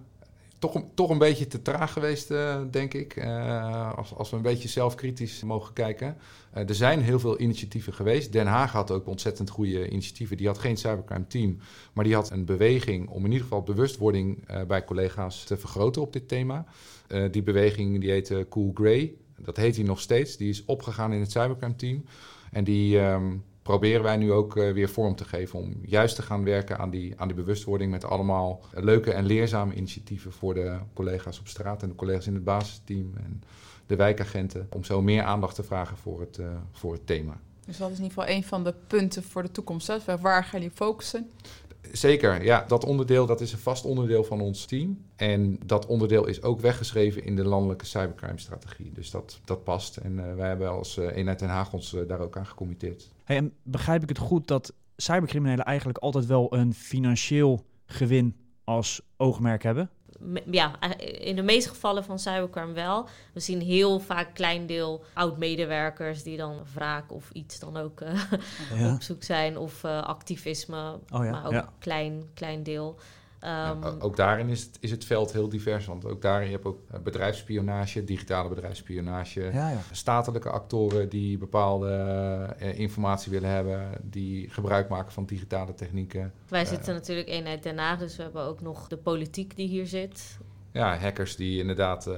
toch, 0.59 0.83
toch 0.95 1.11
een 1.11 1.19
beetje 1.19 1.47
te 1.47 1.63
traag 1.63 1.93
geweest, 1.93 2.31
uh, 2.31 2.61
denk 2.71 2.95
ik. 2.95 3.17
Uh, 3.17 3.93
als, 3.95 4.15
als 4.15 4.31
we 4.31 4.37
een 4.37 4.43
beetje 4.43 4.69
zelfkritisch 4.69 5.43
mogen 5.43 5.73
kijken. 5.73 6.17
Uh, 6.57 6.69
er 6.69 6.75
zijn 6.75 7.01
heel 7.01 7.19
veel 7.19 7.41
initiatieven 7.41 7.93
geweest. 7.93 8.33
Den 8.33 8.47
Haag 8.47 8.73
had 8.73 8.91
ook 8.91 9.07
ontzettend 9.07 9.51
goede 9.51 9.89
initiatieven. 9.89 10.37
Die 10.37 10.47
had 10.47 10.59
geen 10.59 10.77
cybercrime 10.77 11.27
team, 11.27 11.59
maar 11.93 12.05
die 12.05 12.15
had 12.15 12.31
een 12.31 12.45
beweging 12.45 13.09
om 13.09 13.25
in 13.25 13.31
ieder 13.31 13.43
geval 13.43 13.63
bewustwording 13.63 14.45
bij 14.67 14.85
collega's 14.85 15.45
te 15.45 15.57
vergroten 15.57 16.03
op 16.03 16.13
dit 16.13 16.29
thema. 16.29 16.65
die 17.31 17.43
beweging 17.43 18.01
die 18.01 18.11
heette 18.11 18.47
Cool 18.51 18.71
Grey. 18.75 19.15
Dat 19.39 19.57
heet 19.57 19.77
hij 19.77 19.85
nog 19.85 20.01
steeds. 20.01 20.37
Die 20.37 20.49
is 20.49 20.65
opgegaan 20.65 21.13
in 21.13 21.21
het 21.21 21.31
cybercrime 21.31 21.77
team. 21.77 22.05
En 22.51 22.65
die. 22.65 22.99
Um, 22.99 23.45
proberen 23.67 24.03
wij 24.03 24.17
nu 24.17 24.33
ook 24.33 24.57
uh, 24.57 24.73
weer 24.73 24.89
vorm 24.89 25.15
te 25.15 25.25
geven 25.25 25.59
om 25.59 25.75
juist 25.83 26.17
te 26.17 26.23
gaan 26.23 26.45
werken 26.45 26.79
aan 26.79 26.91
die, 26.91 27.15
aan 27.17 27.29
die 27.29 27.37
bewustwording 27.37 27.91
met 27.91 28.05
allemaal 28.05 28.61
leuke 28.73 29.13
en 29.13 29.27
leerzame 29.27 29.75
initiatieven 29.75 30.33
voor 30.33 30.55
de 30.55 30.79
collega's 30.95 31.39
op 31.39 31.49
straat 31.49 31.83
en 31.83 31.89
de 31.89 31.95
collega's 31.95 32.27
in 32.27 32.35
het 32.35 32.45
basisteam 32.45 33.13
en 33.17 33.43
de 33.87 33.97
wijkagenten, 33.97 34.67
om 34.71 34.85
zo 34.85 35.03
meer 35.03 35.23
aandacht 35.23 35.55
te 35.55 35.63
vragen 35.63 35.97
voor 35.97 36.21
het, 36.21 36.39
uh, 36.39 36.47
voor 36.73 36.93
het 36.93 37.07
thema. 37.07 37.41
Dus 37.65 37.77
dat 37.77 37.91
is 37.91 37.99
in 37.99 38.03
ieder 38.03 38.19
geval 38.19 38.37
een 38.37 38.45
van 38.45 38.65
de 38.65 38.75
punten 38.87 39.23
voor 39.23 39.43
de 39.43 39.51
toekomst. 39.51 40.05
Waar 40.21 40.45
gaan 40.45 40.61
jullie 40.61 40.77
focussen? 40.77 41.31
Zeker, 41.93 42.45
ja. 42.45 42.65
Dat 42.69 42.85
onderdeel 42.85 43.27
dat 43.27 43.41
is 43.41 43.53
een 43.53 43.59
vast 43.59 43.85
onderdeel 43.85 44.25
van 44.25 44.41
ons 44.41 44.65
team. 44.65 45.05
En 45.17 45.59
dat 45.67 45.87
onderdeel 45.87 46.27
is 46.27 46.43
ook 46.43 46.61
weggeschreven 46.61 47.25
in 47.25 47.37
de 47.37 47.45
landelijke 47.45 47.87
cybercrime-strategie. 47.87 48.93
Dus 48.93 49.11
dat, 49.11 49.41
dat 49.45 49.65
past. 49.65 49.97
En 49.97 50.13
uh, 50.13 50.35
wij 50.35 50.49
hebben 50.49 50.71
als 50.71 50.97
uh, 50.97 51.17
Eenheid 51.17 51.39
Den 51.39 51.49
Haag 51.49 51.73
ons 51.73 51.93
uh, 51.93 52.09
daar 52.09 52.21
ook 52.21 52.37
aan 52.37 52.47
gecommitteerd. 52.47 53.11
En 53.25 53.53
begrijp 53.63 54.03
ik 54.03 54.09
het 54.09 54.19
goed 54.19 54.47
dat 54.47 54.73
cybercriminelen 54.97 55.65
eigenlijk 55.65 55.99
altijd 55.99 56.27
wel 56.27 56.55
een 56.55 56.75
financieel 56.75 57.65
gewin 57.87 58.37
als 58.65 59.01
oogmerk 59.17 59.63
hebben? 59.63 59.91
Ja, 60.51 60.81
in 61.01 61.37
de 61.37 61.43
meeste 61.43 61.69
gevallen 61.69 62.05
van 62.05 62.19
cybercrime 62.19 62.73
wel. 62.73 63.09
We 63.33 63.41
zien 63.41 63.61
heel 63.61 64.01
vaak 64.01 64.35
klein 64.35 64.67
deel 64.67 65.05
oud-medewerkers 65.15 66.23
die 66.23 66.37
dan 66.37 66.63
wraak 66.75 67.13
of 67.13 67.31
iets 67.33 67.59
dan 67.59 67.77
ook 67.77 68.01
uh, 68.75 68.93
op 68.95 69.03
zoek 69.03 69.23
zijn. 69.23 69.59
Of 69.59 69.83
uh, 69.85 70.03
activisme, 70.03 70.99
oh 71.11 71.25
ja, 71.25 71.31
maar 71.31 71.47
ook 71.47 71.53
ja. 71.53 71.73
klein, 71.79 72.31
klein 72.35 72.63
deel. 72.63 72.99
Um, 73.47 74.01
ook 74.01 74.17
daarin 74.17 74.49
is 74.49 74.63
het, 74.63 74.77
is 74.81 74.91
het 74.91 75.05
veld 75.05 75.33
heel 75.33 75.49
divers. 75.49 75.87
Want 75.87 76.05
ook 76.05 76.23
daarin 76.23 76.51
heb 76.51 76.63
je 76.63 76.69
ook 76.69 76.81
eh, 76.91 77.01
bedrijfsspionage, 77.01 78.05
digitale 78.05 78.49
bedrijfsspionage, 78.49 79.41
ja, 79.41 79.71
ja. 79.71 79.81
statelijke 79.93 80.51
actoren 80.51 81.09
die 81.09 81.39
bepaalde 81.39 82.57
uh, 82.63 82.79
informatie 82.79 83.33
willen 83.33 83.51
hebben, 83.51 83.91
die 84.03 84.51
gebruik 84.51 84.89
maken 84.89 85.13
van 85.13 85.27
digitale 85.27 85.75
technieken. 85.75 86.33
Wij 86.49 86.63
uh, 86.63 86.69
zitten 86.69 86.95
natuurlijk 86.95 87.29
eenheid 87.29 87.63
daarna, 87.63 87.97
dus 87.97 88.17
we 88.17 88.23
hebben 88.23 88.43
ook 88.43 88.61
nog 88.61 88.89
de 88.89 88.97
politiek 88.97 89.57
die 89.57 89.69
hier 89.69 89.87
zit. 89.87 90.39
Ja, 90.73 90.99
hackers 90.99 91.37
die 91.37 91.61
inderdaad 91.61 92.11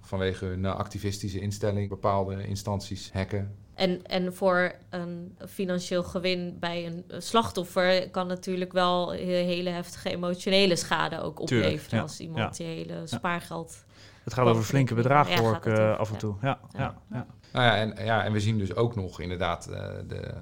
vanwege 0.00 0.44
hun 0.44 0.64
activistische 0.64 1.40
instelling 1.40 1.88
bepaalde 1.88 2.46
instanties 2.46 3.12
hacken. 3.12 3.56
En, 3.80 4.06
en 4.06 4.34
voor 4.34 4.72
een 4.90 5.36
financieel 5.48 6.02
gewin 6.02 6.56
bij 6.58 6.86
een 6.86 7.04
slachtoffer 7.22 8.10
kan 8.10 8.26
natuurlijk 8.26 8.72
wel 8.72 9.10
hele 9.10 9.70
heftige 9.70 10.10
emotionele 10.10 10.76
schade 10.76 11.20
ook 11.20 11.40
opleveren. 11.40 12.02
als 12.02 12.20
iemand 12.20 12.56
ja. 12.56 12.66
je 12.66 12.70
hele 12.70 13.02
spaargeld. 13.04 13.84
Het 14.24 14.34
gaat 14.34 14.46
over 14.46 14.62
flinke 14.62 14.94
bedragen, 14.94 15.38
hoor 15.38 15.56
ik 15.56 15.64
uh, 15.64 15.98
af 15.98 16.12
en 16.12 16.18
toe. 16.18 16.34
Ja, 16.42 16.60
ja. 16.72 16.94
Ja, 17.10 17.26
Nou 17.52 17.64
ja, 17.64 17.76
en, 17.76 18.04
ja, 18.04 18.24
en 18.24 18.32
we 18.32 18.40
zien 18.40 18.58
dus 18.58 18.74
ook 18.74 18.96
nog 18.96 19.20
inderdaad 19.20 19.68
uh, 19.70 19.76
de, 20.08 20.34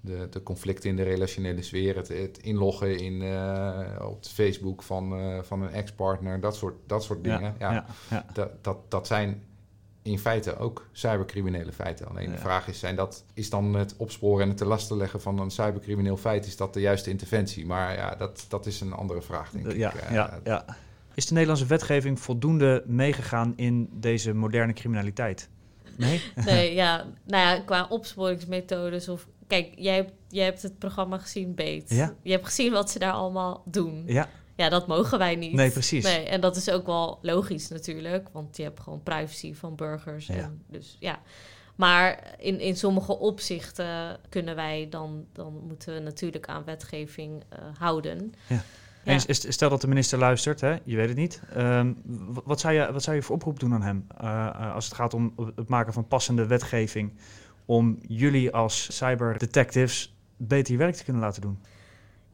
de, 0.00 0.28
de 0.30 0.42
conflicten 0.42 0.90
in 0.90 0.96
de 0.96 1.02
relationele 1.02 1.62
sfeer. 1.62 1.96
Het, 1.96 2.08
het 2.08 2.38
inloggen 2.38 2.98
in, 2.98 3.22
uh, 3.22 3.78
op 4.00 4.24
Facebook 4.24 4.82
van, 4.82 5.14
van 5.44 5.62
een 5.62 5.72
ex-partner, 5.72 6.40
dat 6.40 6.56
soort, 6.56 6.74
dat 6.86 7.04
soort 7.04 7.24
dingen. 7.24 7.54
Ja, 7.58 7.84
Dat, 8.32 8.64
dat, 8.64 8.90
dat 8.90 9.06
zijn 9.06 9.42
in 10.04 10.18
feite 10.18 10.56
ook 10.56 10.88
cybercriminele 10.92 11.72
feiten. 11.72 12.08
Alleen 12.08 12.30
de 12.30 12.38
vraag 12.38 12.68
is, 12.68 12.78
zijn 12.78 12.96
dat, 12.96 13.24
is 13.34 13.50
dan 13.50 13.74
het 13.74 13.96
opsporen 13.96 14.42
en 14.42 14.48
het 14.48 14.56
te 14.56 14.64
lasten 14.64 14.96
leggen 14.96 15.20
van 15.20 15.38
een 15.38 15.50
cybercrimineel 15.50 16.16
feit, 16.16 16.46
is 16.46 16.56
dat 16.56 16.74
de 16.74 16.80
juiste 16.80 17.10
interventie? 17.10 17.66
Maar 17.66 17.94
ja, 17.94 18.14
dat, 18.14 18.44
dat 18.48 18.66
is 18.66 18.80
een 18.80 18.92
andere 18.92 19.22
vraag, 19.22 19.50
denk 19.50 19.66
ik. 19.66 19.76
Ja, 19.76 19.92
ja, 20.10 20.40
ja. 20.44 20.64
Is 21.14 21.26
de 21.26 21.32
Nederlandse 21.32 21.66
wetgeving 21.66 22.20
voldoende 22.20 22.82
meegegaan 22.86 23.52
in 23.56 23.88
deze 23.92 24.32
moderne 24.32 24.72
criminaliteit? 24.72 25.48
Nee? 25.96 26.22
nee, 26.46 26.74
ja. 26.74 27.04
Nou 27.26 27.56
ja, 27.56 27.62
qua 27.64 27.86
opsporingsmethodes 27.88 29.08
of... 29.08 29.26
Kijk, 29.46 29.72
jij 29.76 29.94
hebt, 29.94 30.12
jij 30.28 30.44
hebt 30.44 30.62
het 30.62 30.78
programma 30.78 31.18
gezien, 31.18 31.54
Beet. 31.54 31.90
Ja? 31.90 32.14
Je 32.22 32.30
hebt 32.30 32.46
gezien 32.46 32.72
wat 32.72 32.90
ze 32.90 32.98
daar 32.98 33.12
allemaal 33.12 33.62
doen. 33.66 34.02
Ja. 34.06 34.28
Ja, 34.56 34.68
dat 34.68 34.86
mogen 34.86 35.18
wij 35.18 35.36
niet. 35.36 35.52
Nee, 35.52 35.70
precies. 35.70 36.04
Nee, 36.04 36.24
en 36.24 36.40
dat 36.40 36.56
is 36.56 36.70
ook 36.70 36.86
wel 36.86 37.18
logisch 37.22 37.68
natuurlijk, 37.68 38.28
want 38.32 38.56
je 38.56 38.62
hebt 38.62 38.80
gewoon 38.80 39.02
privacy 39.02 39.54
van 39.54 39.74
burgers. 39.74 40.26
Ja. 40.26 40.34
En 40.34 40.62
dus 40.68 40.96
ja. 41.00 41.18
Maar 41.74 42.34
in, 42.38 42.60
in 42.60 42.76
sommige 42.76 43.18
opzichten 43.18 44.20
kunnen 44.28 44.56
wij 44.56 44.86
dan, 44.90 45.26
dan 45.32 45.60
moeten 45.66 45.94
we 45.94 46.00
natuurlijk 46.00 46.46
aan 46.46 46.64
wetgeving 46.64 47.42
uh, 47.52 47.58
houden. 47.78 48.34
Ja. 48.46 48.64
Ja. 49.04 49.18
stel 49.28 49.68
dat 49.68 49.80
de 49.80 49.88
minister 49.88 50.18
luistert, 50.18 50.60
hè? 50.60 50.76
je 50.84 50.96
weet 50.96 51.08
het 51.08 51.16
niet. 51.16 51.40
Um, 51.56 52.02
wat, 52.44 52.60
zou 52.60 52.74
je, 52.74 52.92
wat 52.92 53.02
zou 53.02 53.16
je 53.16 53.22
voor 53.22 53.34
oproep 53.34 53.60
doen 53.60 53.74
aan 53.74 53.82
hem 53.82 54.06
uh, 54.22 54.74
als 54.74 54.84
het 54.84 54.94
gaat 54.94 55.14
om 55.14 55.34
het 55.56 55.68
maken 55.68 55.92
van 55.92 56.08
passende 56.08 56.46
wetgeving 56.46 57.12
om 57.64 57.98
jullie 58.06 58.50
als 58.52 58.96
cyberdetectives 58.96 60.14
beter 60.36 60.72
je 60.72 60.78
werk 60.78 60.94
te 60.94 61.04
kunnen 61.04 61.22
laten 61.22 61.42
doen? 61.42 61.58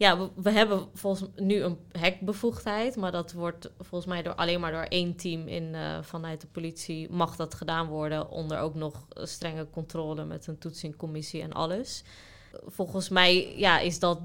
Ja, 0.01 0.31
we, 0.35 0.51
hebben 0.51 0.89
volgens 0.95 1.31
nu 1.37 1.63
een 1.63 1.79
hekbevoegdheid, 1.93 2.97
maar 2.97 3.13
dat 3.13 3.33
wordt 3.33 3.71
volgens 3.79 4.11
mij 4.11 4.23
door, 4.23 4.35
alleen 4.35 4.61
maar 4.61 4.73
door 4.73 4.83
één 4.83 5.17
team 5.17 5.49
in, 5.49 5.75
eh, 5.75 5.99
vanuit 6.03 6.41
de 6.41 6.47
politie 6.47 7.11
mag 7.11 7.37
dat 7.37 7.55
gedaan 7.55 7.87
worden, 7.87 8.31
onder 8.31 8.59
ook 8.59 8.75
nog 8.75 9.07
strenge 9.15 9.67
controle 9.71 10.25
met 10.25 10.47
een 10.47 10.59
toetsingcommissie 10.59 11.43
en 11.43 11.53
alles. 11.53 12.05
Volgens 12.67 13.09
mij 13.09 13.57
ja, 13.57 13.79
is 13.79 13.99
dat 13.99 14.21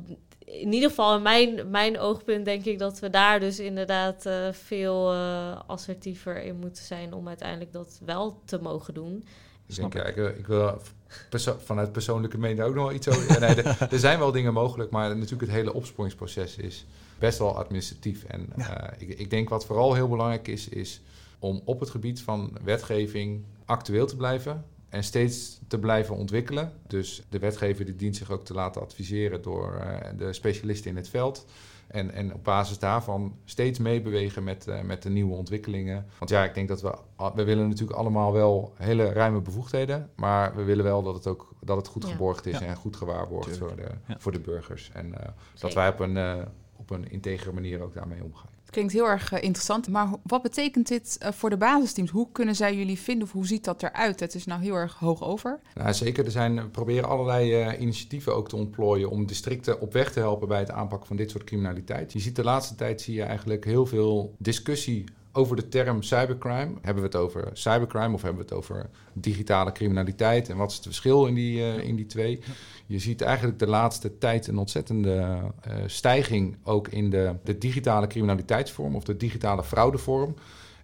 in 0.46 0.74
ieder 0.74 0.90
geval 0.90 1.16
in 1.16 1.22
mijn, 1.22 1.70
mijn 1.70 2.00
oogpunt 2.00 2.46
denk 2.46 2.66
ik 2.66 2.80
dat 2.80 3.00
we 3.00 3.10
daar 3.10 3.40
dus 3.40 3.60
inderdaad 3.60 4.26
eh, 4.26 4.52
veel 4.52 5.14
uh, 5.14 5.60
assertiever 5.68 6.44
in 6.44 6.60
moeten 6.60 6.84
zijn 6.84 7.14
om 7.14 7.28
uiteindelijk 7.28 7.74
dat 7.74 8.00
wel 8.06 8.42
te 8.46 8.62
mogen 8.62 8.94
doen. 8.94 9.26
Ik 9.68 9.76
denk, 9.76 9.94
ik, 9.94 10.38
ik 10.38 10.48
wil 10.48 10.82
perso 11.30 11.58
vanuit 11.64 11.92
persoonlijke 11.92 12.38
mening 12.38 12.62
ook 12.62 12.76
nog 12.76 12.86
wel 12.86 12.94
iets 12.94 13.08
over. 13.08 13.40
nee, 13.40 13.56
er, 13.56 13.92
er, 13.92 14.00
zijn 14.00 14.20
wel 14.20 14.32
dingen 14.32 14.54
mogelijk, 14.54 14.92
maar 14.92 15.10
natuurlijk 15.10 15.42
het 15.42 15.52
hele 15.52 15.74
opsporingsproces 15.74 16.58
is 16.58 16.86
best 17.20 17.40
wel 17.40 17.58
administratief. 17.58 18.24
En 18.24 18.48
ja. 18.58 18.94
uh, 18.94 19.02
ik, 19.10 19.20
ik, 19.20 19.30
denk 19.30 19.50
wat 19.50 19.66
vooral 19.66 19.94
heel 19.94 20.10
belangrijk 20.10 20.48
is, 20.48 20.70
is 20.70 21.02
om 21.40 21.62
op 21.66 21.80
het 21.80 21.90
gebied 21.90 22.22
van 22.22 22.58
wetgeving 22.64 23.44
actueel 23.66 24.06
te 24.06 24.16
blijven 24.16 24.66
en 24.90 25.04
steeds 25.04 25.60
te 25.68 25.80
blijven 25.80 26.16
ontwikkelen. 26.16 26.72
Dus 26.88 27.24
de 27.30 27.40
wetgever 27.40 27.86
die 27.86 27.96
dient 27.96 28.16
zich 28.16 28.32
ook 28.32 28.46
te 28.46 28.54
laten 28.54 28.82
adviseren 28.82 29.42
door 29.42 29.82
uh, 29.82 29.98
de 30.18 30.34
specialisten 30.34 30.90
in 30.90 30.96
het 30.96 31.10
veld. 31.10 31.46
En, 31.88 32.12
en 32.12 32.34
op 32.34 32.44
basis 32.44 32.80
daarvan 32.80 33.36
steeds 33.46 33.80
meebewegen 33.80 34.44
met, 34.44 34.68
uh, 34.68 34.82
met 34.82 35.04
de 35.04 35.10
nieuwe 35.10 35.36
ontwikkelingen. 35.36 36.06
Want 36.18 36.32
ja, 36.32 36.44
ik 36.44 36.54
denk 36.54 36.68
dat 36.68 36.82
we, 36.82 36.98
we 37.36 37.44
willen 37.44 37.68
natuurlijk 37.68 38.00
allemaal 38.00 38.34
wel 38.34 38.74
hele 38.78 39.12
ruime 39.12 39.42
bevoegdheden. 39.42 40.10
Maar 40.16 40.56
we 40.56 40.64
willen 40.64 40.84
wel 40.84 41.04
dat 41.04 41.16
het 41.16 41.28
ook 41.28 41.56
dat 41.62 41.78
het 41.78 41.88
goed 41.88 42.04
ja. 42.04 42.12
geborgd 42.12 42.46
is 42.46 42.60
ja. 42.60 42.66
en 42.66 42.76
goed 42.76 42.96
gewaarborgd 42.96 43.58
voor 43.58 43.76
de, 43.76 43.88
ja. 44.08 44.16
voor 44.20 44.32
de 44.32 44.40
burgers. 44.40 44.92
En 44.94 45.08
uh, 45.08 45.16
dat 45.60 45.74
wij 45.74 45.90
op 45.90 46.00
een, 46.00 46.16
uh, 46.16 46.42
op 46.76 46.90
een 46.90 47.12
integere 47.12 47.52
manier 47.52 47.82
ook 47.82 47.94
daarmee 47.94 48.24
omgaan. 48.24 48.55
Klinkt 48.76 48.94
heel 48.94 49.08
erg 49.08 49.34
uh, 49.34 49.42
interessant, 49.44 49.90
maar 49.90 50.10
wat 50.24 50.42
betekent 50.42 50.88
dit 50.88 51.18
uh, 51.22 51.32
voor 51.32 51.50
de 51.50 51.58
basisteams? 51.58 52.10
Hoe 52.10 52.28
kunnen 52.32 52.56
zij 52.56 52.76
jullie 52.76 53.00
vinden 53.00 53.28
of 53.28 53.34
hoe 53.34 53.48
ziet 53.48 53.64
dat 53.64 53.84
eruit? 53.84 54.20
Het 54.20 54.36
is 54.36 54.46
nou 54.46 54.62
heel 54.62 54.76
erg 54.76 54.96
hoog 55.00 55.24
over. 55.24 55.60
Nou, 55.74 55.94
zeker, 55.94 56.26
er 56.26 56.32
zijn, 56.32 56.56
we 56.56 56.68
proberen 56.68 57.10
allerlei 57.10 57.76
initiatieven 57.78 58.36
ook 58.36 58.50
te 58.50 58.56
ontplooien 58.56 59.10
om 59.10 59.26
districten 59.26 59.82
op 59.82 59.94
weg 59.94 60.12
te 60.12 60.20
helpen 60.20 60.48
bij 60.48 60.60
het 60.60 60.72
aanpakken 60.72 61.08
van 61.08 61.16
dit 61.16 61.32
soort 61.32 61.44
criminaliteit. 61.44 62.14
Je 62.14 62.20
ziet 62.20 62.36
de 62.36 62.44
laatste 62.44 62.76
tijd 62.76 63.02
zie 63.02 63.16
je 63.16 63.24
eigenlijk 63.24 63.66
heel 63.66 63.86
veel 63.86 64.36
discussie 64.38 65.04
over 65.36 65.56
de 65.56 65.68
term 65.68 66.02
cybercrime. 66.02 66.74
Hebben 66.82 67.04
we 67.04 67.10
het 67.10 67.16
over 67.16 67.50
cybercrime 67.54 68.14
of 68.14 68.22
hebben 68.22 68.42
we 68.42 68.48
het 68.48 68.58
over 68.58 68.90
digitale 69.14 69.72
criminaliteit? 69.72 70.50
En 70.50 70.58
wat 70.58 70.70
is 70.70 70.76
het 70.76 70.86
verschil 70.86 71.26
in 71.26 71.34
die, 71.34 71.58
uh, 71.60 71.88
in 71.88 71.96
die 71.96 72.06
twee? 72.06 72.40
Je 72.86 73.00
ziet 73.00 73.22
eigenlijk 73.22 73.60
de 73.60 73.68
laatste 73.68 74.18
tijd 74.18 74.48
een 74.48 74.58
ontzettende 74.58 75.42
uh, 75.68 75.74
stijging 75.86 76.58
ook 76.64 76.88
in 76.88 77.10
de, 77.10 77.36
de 77.44 77.58
digitale 77.58 78.08
criminaliteitsvorm 78.08 78.96
of 78.96 79.04
de 79.04 79.18
digitale 79.18 79.64
fraudevorm. 79.64 80.36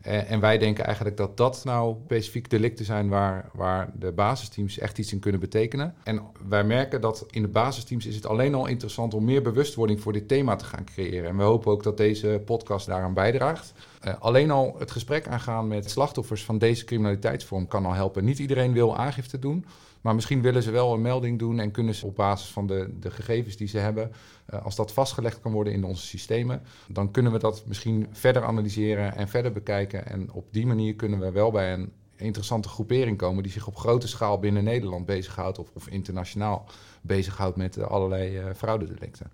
En 0.01 0.39
wij 0.39 0.57
denken 0.57 0.85
eigenlijk 0.85 1.17
dat 1.17 1.37
dat 1.37 1.61
nou 1.63 1.95
specifiek 2.03 2.49
delicten 2.49 2.85
zijn 2.85 3.09
waar, 3.09 3.49
waar 3.53 3.91
de 3.99 4.11
basisteams 4.11 4.77
echt 4.77 4.97
iets 4.97 5.13
in 5.13 5.19
kunnen 5.19 5.39
betekenen. 5.39 5.95
En 6.03 6.21
wij 6.47 6.63
merken 6.63 7.01
dat 7.01 7.25
in 7.29 7.41
de 7.41 7.47
basisteams 7.47 8.05
is 8.05 8.15
het 8.15 8.25
alleen 8.25 8.55
al 8.55 8.67
interessant 8.67 9.13
om 9.13 9.25
meer 9.25 9.41
bewustwording 9.41 10.01
voor 10.01 10.13
dit 10.13 10.27
thema 10.27 10.55
te 10.55 10.65
gaan 10.65 10.85
creëren. 10.85 11.29
En 11.29 11.37
we 11.37 11.43
hopen 11.43 11.71
ook 11.71 11.83
dat 11.83 11.97
deze 11.97 12.41
podcast 12.45 12.87
daaraan 12.87 13.13
bijdraagt. 13.13 13.73
Uh, 14.05 14.13
alleen 14.19 14.51
al 14.51 14.75
het 14.77 14.91
gesprek 14.91 15.27
aangaan 15.27 15.67
met 15.67 15.89
slachtoffers 15.89 16.43
van 16.43 16.57
deze 16.57 16.85
criminaliteitsvorm 16.85 17.67
kan 17.67 17.85
al 17.85 17.93
helpen. 17.93 18.25
Niet 18.25 18.39
iedereen 18.39 18.73
wil 18.73 18.97
aangifte 18.97 19.39
doen. 19.39 19.65
Maar 20.01 20.15
misschien 20.15 20.41
willen 20.41 20.63
ze 20.63 20.71
wel 20.71 20.93
een 20.93 21.01
melding 21.01 21.39
doen 21.39 21.59
en 21.59 21.71
kunnen 21.71 21.95
ze 21.95 22.05
op 22.05 22.15
basis 22.15 22.49
van 22.49 22.67
de, 22.67 22.89
de 22.99 23.11
gegevens 23.11 23.57
die 23.57 23.67
ze 23.67 23.77
hebben, 23.77 24.11
uh, 24.53 24.65
als 24.65 24.75
dat 24.75 24.93
vastgelegd 24.93 25.39
kan 25.39 25.51
worden 25.51 25.73
in 25.73 25.83
onze 25.83 26.05
systemen, 26.05 26.61
dan 26.87 27.11
kunnen 27.11 27.31
we 27.31 27.39
dat 27.39 27.63
misschien 27.65 28.07
verder 28.11 28.43
analyseren 28.43 29.15
en 29.15 29.27
verder 29.27 29.51
bekijken. 29.51 30.05
En 30.07 30.31
op 30.31 30.45
die 30.51 30.65
manier 30.65 30.95
kunnen 30.95 31.19
we 31.19 31.31
wel 31.31 31.51
bij 31.51 31.73
een 31.73 31.91
interessante 32.15 32.69
groepering 32.69 33.17
komen 33.17 33.43
die 33.43 33.51
zich 33.51 33.67
op 33.67 33.75
grote 33.75 34.07
schaal 34.07 34.39
binnen 34.39 34.63
Nederland 34.63 35.05
bezighoudt 35.05 35.59
of, 35.59 35.69
of 35.73 35.87
internationaal 35.87 36.65
bezighoudt 37.01 37.57
met 37.57 37.83
allerlei 37.83 38.39
uh, 38.39 38.45
fraudedelicten. 38.55 39.31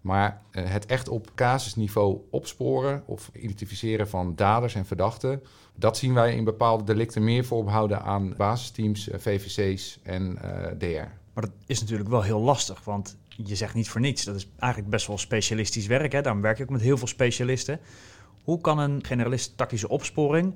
Maar 0.00 0.42
uh, 0.52 0.62
het 0.64 0.86
echt 0.86 1.08
op 1.08 1.30
casusniveau 1.34 2.18
opsporen 2.30 3.02
of 3.06 3.30
identificeren 3.32 4.08
van 4.08 4.34
daders 4.36 4.74
en 4.74 4.86
verdachten, 4.86 5.42
dat 5.80 5.96
zien 5.96 6.14
wij 6.14 6.34
in 6.34 6.44
bepaalde 6.44 6.84
delicten 6.84 7.24
meer 7.24 7.44
voorbehouden 7.44 8.02
aan 8.02 8.34
basisteams, 8.36 9.08
uh, 9.08 9.14
VVC's 9.18 9.98
en 10.02 10.38
uh, 10.44 10.66
DR. 10.78 11.08
Maar 11.32 11.44
dat 11.44 11.50
is 11.66 11.80
natuurlijk 11.80 12.08
wel 12.08 12.22
heel 12.22 12.40
lastig, 12.40 12.84
want 12.84 13.16
je 13.28 13.56
zegt 13.56 13.74
niet 13.74 13.88
voor 13.88 14.00
niets. 14.00 14.24
Dat 14.24 14.34
is 14.34 14.48
eigenlijk 14.58 14.90
best 14.90 15.06
wel 15.06 15.18
specialistisch 15.18 15.86
werk. 15.86 16.12
Hè? 16.12 16.20
Daarom 16.20 16.42
werk 16.42 16.58
ik 16.58 16.62
ook 16.62 16.70
met 16.70 16.80
heel 16.80 16.96
veel 16.96 17.06
specialisten. 17.06 17.80
Hoe 18.44 18.60
kan 18.60 18.78
een 18.78 19.04
generalist 19.04 19.56
tactische 19.56 19.88
opsporing 19.88 20.54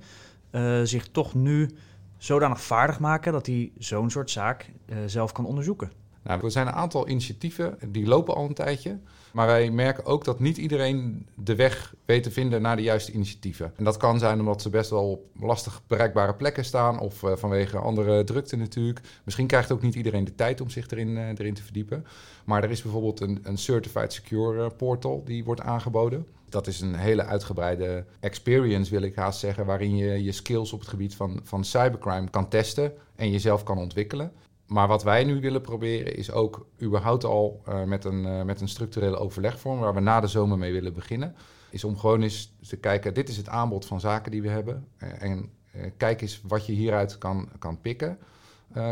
uh, 0.51 0.81
zich 0.83 1.09
toch 1.09 1.35
nu 1.35 1.71
zodanig 2.19 2.61
vaardig 2.61 3.01
maken 3.01 3.33
dat 3.33 3.47
hij 3.47 3.73
zo'n 3.79 4.11
soort 4.11 4.31
zaak 4.31 4.73
zelf 5.07 5.33
kan 5.33 5.47
onderzoeken? 5.47 5.91
Nou, 6.25 6.45
er 6.45 6.51
zijn 6.51 6.67
een 6.67 6.73
aantal 6.73 7.09
initiatieven, 7.09 7.79
die 7.89 8.07
lopen 8.07 8.35
al 8.35 8.45
een 8.45 8.55
tijdje. 8.55 8.99
Maar 9.35 9.47
wij 9.47 9.71
merken 9.71 10.05
ook 10.05 10.25
dat 10.25 10.41
niet 10.41 10.57
iedereen 10.57 11.27
de 11.35 11.55
weg 11.55 11.95
weet 12.05 12.23
te 12.23 12.31
vinden 12.31 12.63
naar 12.63 12.77
de 12.77 12.83
juiste 12.83 13.13
initiatieven. 13.13 13.73
En 13.77 13.85
dat 13.85 13.97
kan 13.97 14.19
zijn 14.19 14.41
omdat 14.41 14.63
ze 14.63 14.71
best 14.71 14.91
wel 14.91 15.11
op 15.11 15.25
lastig 15.41 15.83
bereikbare 15.87 16.35
plekken 16.35 16.65
staan 16.65 16.99
of 16.99 17.23
uh, 17.23 17.37
vanwege 17.37 17.79
andere 17.79 18.25
drukte 18.25 18.57
natuurlijk. 18.57 19.01
Misschien 19.25 19.47
krijgt 19.47 19.73
ook 19.73 19.83
niet 19.83 19.95
iedereen 19.95 20.25
de 20.25 20.35
tijd 20.35 20.61
om 20.61 20.71
zich 20.71 20.91
erin, 20.91 21.09
uh, 21.09 21.29
erin 21.29 21.55
te 21.55 21.63
verdiepen. 21.63 22.07
Maar 22.45 22.65
er 22.65 22.71
is 22.71 22.83
bijvoorbeeld 22.83 23.21
een, 23.21 23.39
een 23.43 23.59
Certified 23.59 24.13
Secure 24.13 24.71
portal 24.71 25.23
die 25.25 25.45
wordt 25.45 25.61
aangeboden. 25.61 26.27
Dat 26.49 26.67
is 26.67 26.81
een 26.81 26.95
hele 26.95 27.25
uitgebreide 27.25 28.05
experience, 28.21 28.91
wil 28.91 29.03
ik 29.03 29.15
haast 29.15 29.39
zeggen, 29.39 29.67
waarin 29.67 29.97
je 29.97 30.25
je 30.25 30.33
skills 30.33 30.73
op 30.73 30.81
het 30.81 30.89
gebied 30.89 31.15
van, 31.15 31.41
van 31.43 31.65
cybercrime 31.65 32.31
kan 32.31 32.49
testen 32.49 32.93
en 33.17 33.31
jezelf 33.31 33.63
kan 33.63 33.79
ontwikkelen. 33.79 34.33
Maar 34.67 34.89
wat 34.89 35.03
wij 35.03 35.25
nu 35.25 35.41
willen 35.41 35.61
proberen 35.61 36.17
is 36.17 36.31
ook 36.31 36.67
überhaupt 36.83 37.25
al 37.25 37.63
uh, 37.69 37.83
met, 37.83 38.05
een, 38.05 38.25
uh, 38.27 38.43
met 38.43 38.61
een 38.61 38.69
structurele 38.69 39.17
overlegvorm, 39.17 39.79
waar 39.79 39.95
we 39.95 40.01
na 40.01 40.21
de 40.21 40.27
zomer 40.27 40.59
mee 40.59 40.73
willen 40.73 40.95
beginnen, 40.95 41.35
is 41.71 41.85
om 41.85 41.99
gewoon 41.99 42.23
eens 42.23 42.53
te 42.69 42.77
kijken, 42.77 43.15
dit 43.15 43.29
is 43.29 43.37
het 43.37 43.49
aanbod 43.49 43.87
van 43.87 44.01
zaken 44.01 44.31
die 44.31 44.43
we 44.43 44.49
hebben. 44.49 44.89
Uh, 44.99 45.23
en 45.23 45.51
kijk 45.97 46.21
eens 46.21 46.41
wat 46.47 46.67
je 46.67 46.73
hieruit 46.73 47.19
kan, 47.19 47.49
kan 47.59 47.81
pikken 47.81 48.19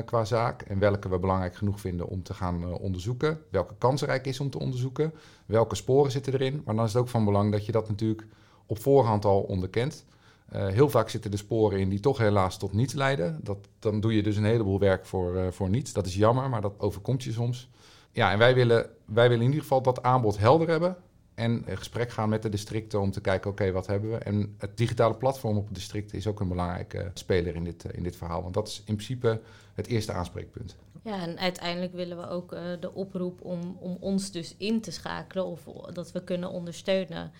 qua 0.04 0.24
zaak 0.24 0.62
en 0.62 0.78
welke 0.78 1.08
we 1.08 1.18
belangrijk 1.18 1.56
genoeg 1.56 1.80
vinden 1.80 2.06
om 2.06 2.22
te 2.22 2.34
gaan 2.34 2.78
onderzoeken. 2.78 3.40
Welke 3.50 3.74
kansrijk 3.78 4.26
is 4.26 4.40
om 4.40 4.50
te 4.50 4.58
onderzoeken, 4.58 5.12
welke 5.46 5.74
sporen 5.74 6.10
zitten 6.10 6.32
erin. 6.32 6.62
Maar 6.64 6.74
dan 6.74 6.84
is 6.84 6.92
het 6.92 7.02
ook 7.02 7.08
van 7.08 7.24
belang 7.24 7.52
dat 7.52 7.66
je 7.66 7.72
dat 7.72 7.88
natuurlijk 7.88 8.26
op 8.66 8.78
voorhand 8.78 9.24
al 9.24 9.40
onderkent. 9.40 10.04
Uh, 10.54 10.66
heel 10.68 10.90
vaak 10.90 11.08
zitten 11.08 11.30
de 11.30 11.36
sporen 11.36 11.78
in 11.78 11.88
die 11.88 12.00
toch 12.00 12.18
helaas 12.18 12.58
tot 12.58 12.72
niets 12.72 12.94
leiden. 12.94 13.40
Dat, 13.42 13.58
dan 13.78 14.00
doe 14.00 14.14
je 14.14 14.22
dus 14.22 14.36
een 14.36 14.44
heleboel 14.44 14.78
werk 14.78 15.06
voor, 15.06 15.36
uh, 15.36 15.46
voor 15.50 15.70
niets. 15.70 15.92
Dat 15.92 16.06
is 16.06 16.14
jammer, 16.14 16.48
maar 16.48 16.60
dat 16.60 16.74
overkomt 16.78 17.22
je 17.22 17.32
soms. 17.32 17.68
Ja, 18.10 18.32
en 18.32 18.38
wij 18.38 18.54
willen, 18.54 18.90
wij 19.04 19.28
willen 19.28 19.44
in 19.44 19.50
ieder 19.50 19.62
geval 19.62 19.82
dat 19.82 20.02
aanbod 20.02 20.38
helder 20.38 20.68
hebben. 20.68 20.96
En 21.34 21.64
gesprek 21.68 22.10
gaan 22.10 22.28
met 22.28 22.42
de 22.42 22.48
districten 22.48 23.00
om 23.00 23.10
te 23.10 23.20
kijken, 23.20 23.50
oké, 23.50 23.72
wat 23.72 23.86
hebben 23.86 24.10
we? 24.10 24.16
En 24.16 24.54
het 24.58 24.76
digitale 24.76 25.14
platform 25.14 25.56
op 25.56 25.64
het 25.64 25.74
district 25.74 26.12
is 26.12 26.26
ook 26.26 26.40
een 26.40 26.48
belangrijke 26.48 27.10
speler 27.14 27.54
in 27.54 27.64
dit, 27.64 27.84
uh, 27.84 27.92
in 27.96 28.02
dit 28.02 28.16
verhaal. 28.16 28.42
Want 28.42 28.54
dat 28.54 28.68
is 28.68 28.78
in 28.78 28.94
principe 28.94 29.40
het 29.74 29.86
eerste 29.86 30.12
aanspreekpunt. 30.12 30.76
Ja, 31.02 31.20
en 31.20 31.38
uiteindelijk 31.38 31.92
willen 31.92 32.16
we 32.16 32.28
ook 32.28 32.50
de 32.80 32.94
oproep 32.94 33.44
om, 33.44 33.76
om 33.80 33.96
ons 34.00 34.30
dus 34.30 34.54
in 34.58 34.80
te 34.80 34.90
schakelen 34.90 35.46
of 35.46 35.64
dat 35.92 36.12
we 36.12 36.24
kunnen 36.24 36.50
ondersteunen 36.50 37.32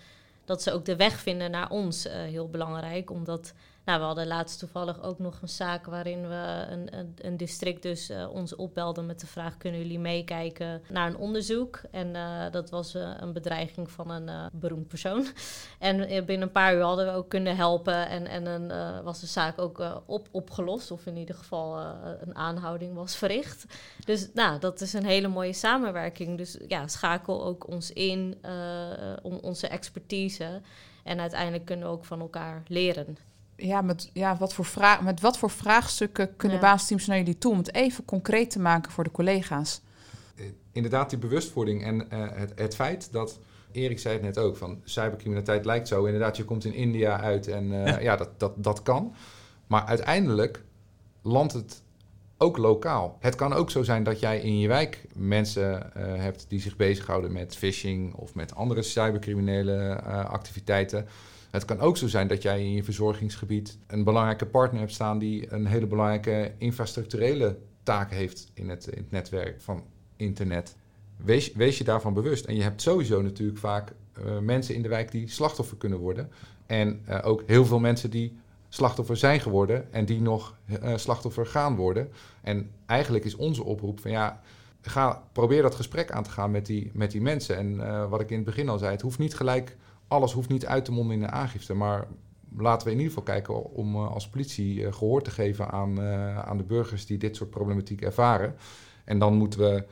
dat 0.45 0.61
ze 0.61 0.71
ook 0.71 0.85
de 0.85 0.95
weg 0.95 1.19
vinden 1.19 1.51
naar 1.51 1.69
ons 1.69 2.05
uh, 2.05 2.13
heel 2.13 2.49
belangrijk. 2.49 3.11
Omdat 3.11 3.53
nou, 3.85 3.99
we 3.99 4.05
hadden 4.05 4.27
laatst 4.27 4.59
toevallig 4.59 5.03
ook 5.03 5.19
nog 5.19 5.41
een 5.41 5.49
zaak 5.49 5.85
waarin 5.85 6.27
we 6.27 6.65
een, 6.69 6.97
een, 6.97 7.13
een 7.17 7.37
district 7.37 7.81
dus 7.81 8.09
uh, 8.09 8.29
ons 8.33 8.55
opbelden 8.55 9.05
met 9.05 9.19
de 9.19 9.27
vraag: 9.27 9.57
kunnen 9.57 9.79
jullie 9.79 9.99
meekijken 9.99 10.81
naar 10.89 11.07
een 11.07 11.17
onderzoek? 11.17 11.81
En 11.91 12.07
uh, 12.07 12.51
dat 12.51 12.69
was 12.69 12.95
uh, 12.95 13.11
een 13.17 13.33
bedreiging 13.33 13.91
van 13.91 14.09
een 14.09 14.49
beroemd 14.53 14.87
persoon. 14.87 15.27
en 15.79 15.97
binnen 16.07 16.41
een 16.41 16.51
paar 16.51 16.75
uur 16.75 16.81
hadden 16.81 17.05
we 17.05 17.11
ook 17.11 17.29
kunnen 17.29 17.55
helpen 17.55 18.07
en, 18.07 18.27
en 18.27 18.45
een, 18.45 19.03
was 19.03 19.19
de 19.19 19.27
zaak 19.27 19.59
ook 19.59 20.03
op, 20.05 20.27
opgelost, 20.31 20.91
of 20.91 21.05
in 21.05 21.17
ieder 21.17 21.35
geval 21.35 21.79
een 22.21 22.35
aanhouding 22.35 22.93
was 22.95 23.15
verricht. 23.15 23.65
Dus 24.05 24.29
nou, 24.33 24.59
dat 24.59 24.81
is 24.81 24.93
een 24.93 25.05
hele 25.05 25.27
mooie 25.27 25.53
samenwerking. 25.53 26.37
Dus 26.37 26.57
ja, 26.67 26.87
schakel 26.87 27.45
ook 27.45 27.67
ons 27.67 27.91
in 27.91 28.37
om 29.21 29.37
onze 29.41 29.67
expertise. 29.67 30.61
En 31.03 31.19
uiteindelijk 31.19 31.65
kunnen 31.65 31.87
we 31.87 31.93
ook 31.93 32.05
van 32.05 32.19
elkaar 32.19 32.63
leren 32.67 33.17
ja, 33.65 33.81
met, 33.81 34.09
ja, 34.13 34.37
wat 34.37 34.53
voor 34.53 34.65
vraag, 34.65 35.01
met 35.01 35.21
wat 35.21 35.37
voor 35.37 35.49
vraagstukken 35.49 36.35
kunnen 36.35 36.57
ja. 36.57 36.63
basisteams 36.63 37.05
naar 37.05 37.17
jullie 37.17 37.37
toe? 37.37 37.51
Om 37.51 37.57
het 37.57 37.73
even 37.73 38.05
concreet 38.05 38.49
te 38.49 38.59
maken 38.59 38.91
voor 38.91 39.03
de 39.03 39.11
collega's. 39.11 39.81
Inderdaad, 40.71 41.09
die 41.09 41.19
bewustwording 41.19 41.83
en 41.83 41.95
uh, 41.95 42.25
het, 42.33 42.51
het 42.55 42.75
feit 42.75 43.11
dat... 43.11 43.39
Erik 43.71 43.99
zei 43.99 44.13
het 44.13 44.23
net 44.23 44.37
ook, 44.37 44.57
van 44.57 44.81
cybercriminaliteit 44.83 45.65
lijkt 45.65 45.87
zo. 45.87 46.05
Inderdaad, 46.05 46.37
je 46.37 46.45
komt 46.45 46.65
in 46.65 46.73
India 46.73 47.19
uit 47.19 47.47
en 47.47 47.63
uh, 47.63 47.87
ja. 47.87 47.99
ja, 47.99 48.15
dat, 48.15 48.29
dat, 48.39 48.53
dat 48.55 48.81
kan. 48.81 49.15
Maar 49.67 49.85
uiteindelijk 49.85 50.63
landt 51.21 51.53
het 51.53 51.83
ook 52.37 52.57
lokaal. 52.57 53.17
Het 53.19 53.35
kan 53.35 53.53
ook 53.53 53.71
zo 53.71 53.83
zijn 53.83 54.03
dat 54.03 54.19
jij 54.19 54.39
in 54.39 54.59
je 54.59 54.67
wijk 54.67 55.05
mensen 55.15 55.95
eh, 55.95 56.15
hebt 56.15 56.45
die 56.47 56.59
zich 56.59 56.75
bezighouden 56.75 57.31
met 57.31 57.55
phishing 57.55 58.13
of 58.13 58.35
met 58.35 58.55
andere 58.55 58.81
cybercriminele 58.81 60.01
uh, 60.07 60.25
activiteiten. 60.25 61.07
Het 61.53 61.65
kan 61.65 61.79
ook 61.79 61.97
zo 61.97 62.07
zijn 62.07 62.27
dat 62.27 62.41
jij 62.41 62.63
in 62.63 62.71
je 62.71 62.83
verzorgingsgebied 62.83 63.77
een 63.87 64.03
belangrijke 64.03 64.45
partner 64.45 64.79
hebt 64.79 64.93
staan 64.93 65.19
die 65.19 65.53
een 65.53 65.65
hele 65.65 65.87
belangrijke 65.87 66.53
infrastructurele 66.57 67.57
taak 67.83 68.11
heeft 68.11 68.51
in 68.53 68.69
het, 68.69 68.87
in 68.87 69.01
het 69.01 69.11
netwerk 69.11 69.61
van 69.61 69.83
internet. 70.15 70.75
Wees, 71.55 71.77
je 71.77 71.83
daarvan 71.83 72.13
bewust. 72.13 72.45
En 72.45 72.55
je 72.55 72.61
hebt 72.61 72.81
sowieso 72.81 73.21
natuurlijk 73.21 73.57
vaak 73.57 73.93
uh, 74.25 74.39
mensen 74.39 74.75
in 74.75 74.81
de 74.81 74.87
wijk 74.87 75.11
die 75.11 75.29
slachtoffer 75.29 75.77
kunnen 75.77 75.99
worden. 75.99 76.29
En 76.65 77.01
uh, 77.09 77.19
ook 77.23 77.43
heel 77.45 77.65
veel 77.65 77.79
mensen 77.79 78.09
die 78.09 78.37
slachtoffer 78.69 79.17
zijn 79.17 79.39
geworden 79.39 79.93
en 79.93 80.05
die 80.05 80.21
nog 80.21 80.57
uh, 80.83 80.97
slachtoffer 80.97 81.45
gaan 81.45 81.75
worden. 81.75 82.09
En 82.41 82.71
eigenlijk 82.85 83.25
is 83.25 83.35
onze 83.35 83.63
oproep 83.63 83.99
van 83.99 84.11
ja, 84.11 84.41
ga, 84.81 85.23
probeer 85.31 85.61
dat 85.61 85.75
gesprek 85.75 86.11
aan 86.11 86.23
te 86.23 86.29
gaan 86.29 86.51
met 86.51 86.65
die, 86.65 86.91
met 86.93 87.11
die 87.11 87.21
mensen. 87.21 87.57
En 87.57 88.09
wat 88.09 88.21
ik 88.21 88.29
in 88.29 88.35
het 88.35 88.45
begin 88.45 88.69
al 88.69 88.77
zei, 88.77 88.91
het 88.91 89.01
hoeft 89.01 89.19
niet 89.19 89.35
gelijk, 89.35 89.77
alles 90.13 90.31
hoeft 90.31 90.49
niet 90.49 90.65
uit 90.65 90.85
te 90.85 90.91
monden 90.91 91.15
in 91.15 91.23
een 91.23 91.31
aangifte. 91.31 91.73
Maar 91.73 92.07
laten 92.57 92.87
we 92.87 92.93
in 92.93 92.99
ieder 92.99 93.13
geval 93.13 93.33
kijken 93.33 93.73
om 93.73 93.97
als 93.97 94.29
politie 94.29 94.91
gehoor 94.91 95.21
te 95.21 95.31
geven 95.31 95.71
aan, 95.71 96.01
aan 96.45 96.57
de 96.57 96.63
burgers 96.63 97.05
die 97.05 97.17
dit 97.17 97.35
soort 97.35 97.49
problematiek 97.49 98.01
ervaren. 98.01 98.55
En 99.05 99.19
dan 99.19 99.33
moeten 99.33 99.59
we 99.59 99.85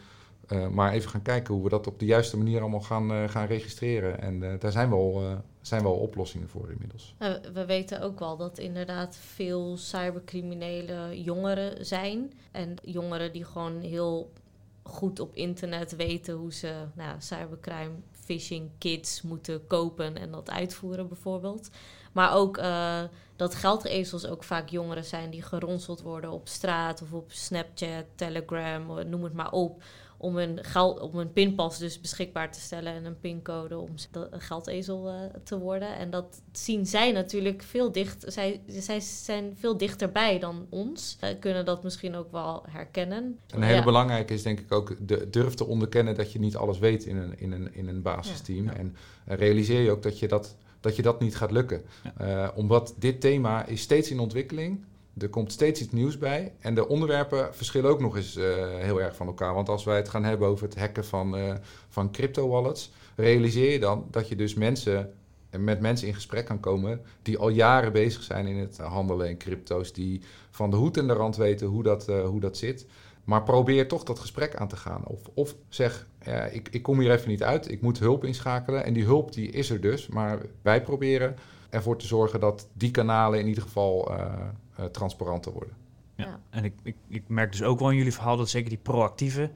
maar 0.71 0.91
even 0.91 1.09
gaan 1.09 1.21
kijken 1.21 1.53
hoe 1.53 1.63
we 1.63 1.69
dat 1.69 1.87
op 1.87 1.99
de 1.99 2.05
juiste 2.05 2.37
manier 2.37 2.61
allemaal 2.61 2.81
gaan, 2.81 3.29
gaan 3.29 3.45
registreren. 3.45 4.21
En 4.21 4.59
daar 4.59 4.71
zijn 4.71 4.89
wel, 4.89 5.23
zijn 5.61 5.83
wel 5.83 5.93
oplossingen 5.93 6.49
voor 6.49 6.71
inmiddels. 6.71 7.15
we 7.53 7.65
weten 7.65 8.01
ook 8.01 8.19
wel 8.19 8.37
dat 8.37 8.57
inderdaad 8.57 9.17
veel 9.17 9.77
cybercriminele 9.77 11.21
jongeren 11.23 11.85
zijn. 11.85 12.31
En 12.51 12.75
jongeren 12.83 13.31
die 13.33 13.43
gewoon 13.43 13.79
heel 13.79 14.31
goed 14.83 15.19
op 15.19 15.35
internet 15.35 15.95
weten 15.95 16.33
hoe 16.35 16.53
ze 16.53 16.73
nou, 16.95 17.15
cybercrime, 17.17 17.91
kits 18.77 19.21
moeten 19.21 19.67
kopen 19.67 20.17
en 20.17 20.31
dat 20.31 20.50
uitvoeren 20.51 21.07
bijvoorbeeld. 21.07 21.69
Maar 22.11 22.33
ook 22.33 22.61
dat 23.35 23.55
geldezels 23.55 24.25
ook 24.27 24.43
vaak 24.43 24.69
jongeren 24.69 25.05
zijn 25.05 25.29
die 25.29 25.41
geronseld 25.41 26.01
worden 26.01 26.31
op 26.31 26.47
straat 26.47 27.01
of 27.01 27.13
op 27.13 27.31
Snapchat, 27.31 28.05
Telegram, 28.15 29.09
noem 29.09 29.23
het 29.23 29.33
maar 29.33 29.51
op 29.51 29.83
om 30.21 30.37
een, 30.37 30.59
geld, 30.61 30.99
om 30.99 31.15
een 31.15 31.33
pinpas 31.33 31.77
dus 31.77 32.01
beschikbaar 32.01 32.51
te 32.51 32.59
stellen 32.59 32.93
en 32.93 33.05
een 33.05 33.19
pincode 33.19 33.77
om 33.77 33.89
een 34.11 34.41
geldezel 34.41 35.07
uh, 35.07 35.15
te 35.43 35.59
worden. 35.59 35.95
En 35.95 36.09
dat 36.09 36.41
zien 36.51 36.85
zij 36.85 37.11
natuurlijk 37.11 37.63
veel 37.63 37.91
dicht. 37.91 38.23
Zij, 38.27 38.61
zij 38.67 38.99
zijn 38.99 39.55
veel 39.59 39.77
dichterbij 39.77 40.39
dan 40.39 40.65
ons. 40.69 41.17
Uh, 41.23 41.29
kunnen 41.39 41.65
dat 41.65 41.83
misschien 41.83 42.15
ook 42.15 42.31
wel 42.31 42.63
herkennen. 42.69 43.39
Een 43.49 43.61
hele 43.61 43.77
ja. 43.77 43.83
belangrijke 43.83 44.33
is 44.33 44.43
denk 44.43 44.59
ik 44.59 44.71
ook 44.71 44.95
de, 45.07 45.29
durf 45.29 45.53
te 45.53 45.65
onderkennen 45.65 46.15
dat 46.15 46.31
je 46.31 46.39
niet 46.39 46.55
alles 46.55 46.79
weet 46.79 47.05
in 47.05 47.17
een, 47.17 47.39
in 47.39 47.51
een, 47.51 47.73
in 47.73 47.87
een 47.87 48.01
basisteam. 48.01 48.65
Ja. 48.65 48.73
En 48.73 48.95
uh, 49.29 49.37
realiseer 49.37 49.81
je 49.81 49.91
ook 49.91 50.03
dat 50.03 50.19
je 50.19 50.27
dat, 50.27 50.55
dat, 50.79 50.95
je 50.95 51.01
dat 51.01 51.19
niet 51.19 51.35
gaat 51.35 51.51
lukken. 51.51 51.81
Ja. 52.19 52.51
omdat 52.55 52.93
dit 52.97 53.21
thema 53.21 53.65
is 53.65 53.81
steeds 53.81 54.11
in 54.11 54.19
ontwikkeling. 54.19 54.83
Er 55.21 55.29
komt 55.29 55.51
steeds 55.51 55.81
iets 55.81 55.91
nieuws 55.91 56.17
bij. 56.17 56.53
En 56.59 56.75
de 56.75 56.87
onderwerpen 56.87 57.55
verschillen 57.55 57.89
ook 57.89 57.99
nog 57.99 58.15
eens 58.15 58.37
uh, 58.37 58.43
heel 58.77 59.01
erg 59.01 59.15
van 59.15 59.27
elkaar. 59.27 59.53
Want 59.53 59.69
als 59.69 59.83
wij 59.83 59.95
het 59.95 60.09
gaan 60.09 60.23
hebben 60.23 60.47
over 60.47 60.65
het 60.65 60.77
hacken 60.77 61.05
van, 61.05 61.37
uh, 61.37 61.53
van 61.89 62.11
crypto-wallets, 62.11 62.91
realiseer 63.15 63.71
je 63.71 63.79
dan 63.79 64.07
dat 64.11 64.27
je 64.27 64.35
dus 64.35 64.53
mensen 64.53 65.13
met 65.57 65.79
mensen 65.79 66.07
in 66.07 66.13
gesprek 66.13 66.45
kan 66.45 66.59
komen 66.59 67.01
die 67.21 67.37
al 67.37 67.49
jaren 67.49 67.91
bezig 67.91 68.23
zijn 68.23 68.47
in 68.47 68.57
het 68.57 68.77
handelen 68.77 69.29
in 69.29 69.37
crypto's, 69.37 69.93
die 69.93 70.21
van 70.49 70.69
de 70.69 70.75
hoed 70.75 70.97
en 70.97 71.07
de 71.07 71.13
rand 71.13 71.35
weten 71.35 71.67
hoe 71.67 71.83
dat, 71.83 72.07
hoe 72.07 72.39
dat 72.39 72.57
zit. 72.57 72.85
Maar 73.23 73.43
probeer 73.43 73.87
toch 73.87 74.03
dat 74.03 74.19
gesprek 74.19 74.55
aan 74.55 74.67
te 74.67 74.75
gaan. 74.75 75.05
Of, 75.05 75.19
of 75.33 75.55
zeg, 75.69 76.07
ik, 76.51 76.67
ik 76.71 76.81
kom 76.83 76.99
hier 76.99 77.11
even 77.11 77.29
niet 77.29 77.43
uit, 77.43 77.71
ik 77.71 77.81
moet 77.81 77.99
hulp 77.99 78.23
inschakelen. 78.23 78.85
En 78.85 78.93
die 78.93 79.03
hulp 79.03 79.33
die 79.33 79.51
is 79.51 79.69
er 79.69 79.81
dus, 79.81 80.07
maar 80.07 80.41
wij 80.61 80.81
proberen 80.81 81.35
ervoor 81.69 81.97
te 81.97 82.07
zorgen 82.07 82.39
dat 82.39 82.67
die 82.73 82.91
kanalen 82.91 83.39
in 83.39 83.47
ieder 83.47 83.63
geval 83.63 84.11
uh, 84.81 84.88
transparanter 84.88 85.51
worden. 85.51 85.75
Ja, 86.15 86.25
ja. 86.25 86.39
en 86.50 86.63
ik, 86.63 86.73
ik, 86.83 86.95
ik, 87.07 87.23
merk 87.27 87.51
dus 87.51 87.63
ook 87.63 87.79
wel 87.79 87.89
in 87.89 87.97
jullie 87.97 88.13
verhaal 88.13 88.38
dat 88.38 88.50
zeker 88.50 88.69
die 88.69 88.77
proactieve 88.77 89.51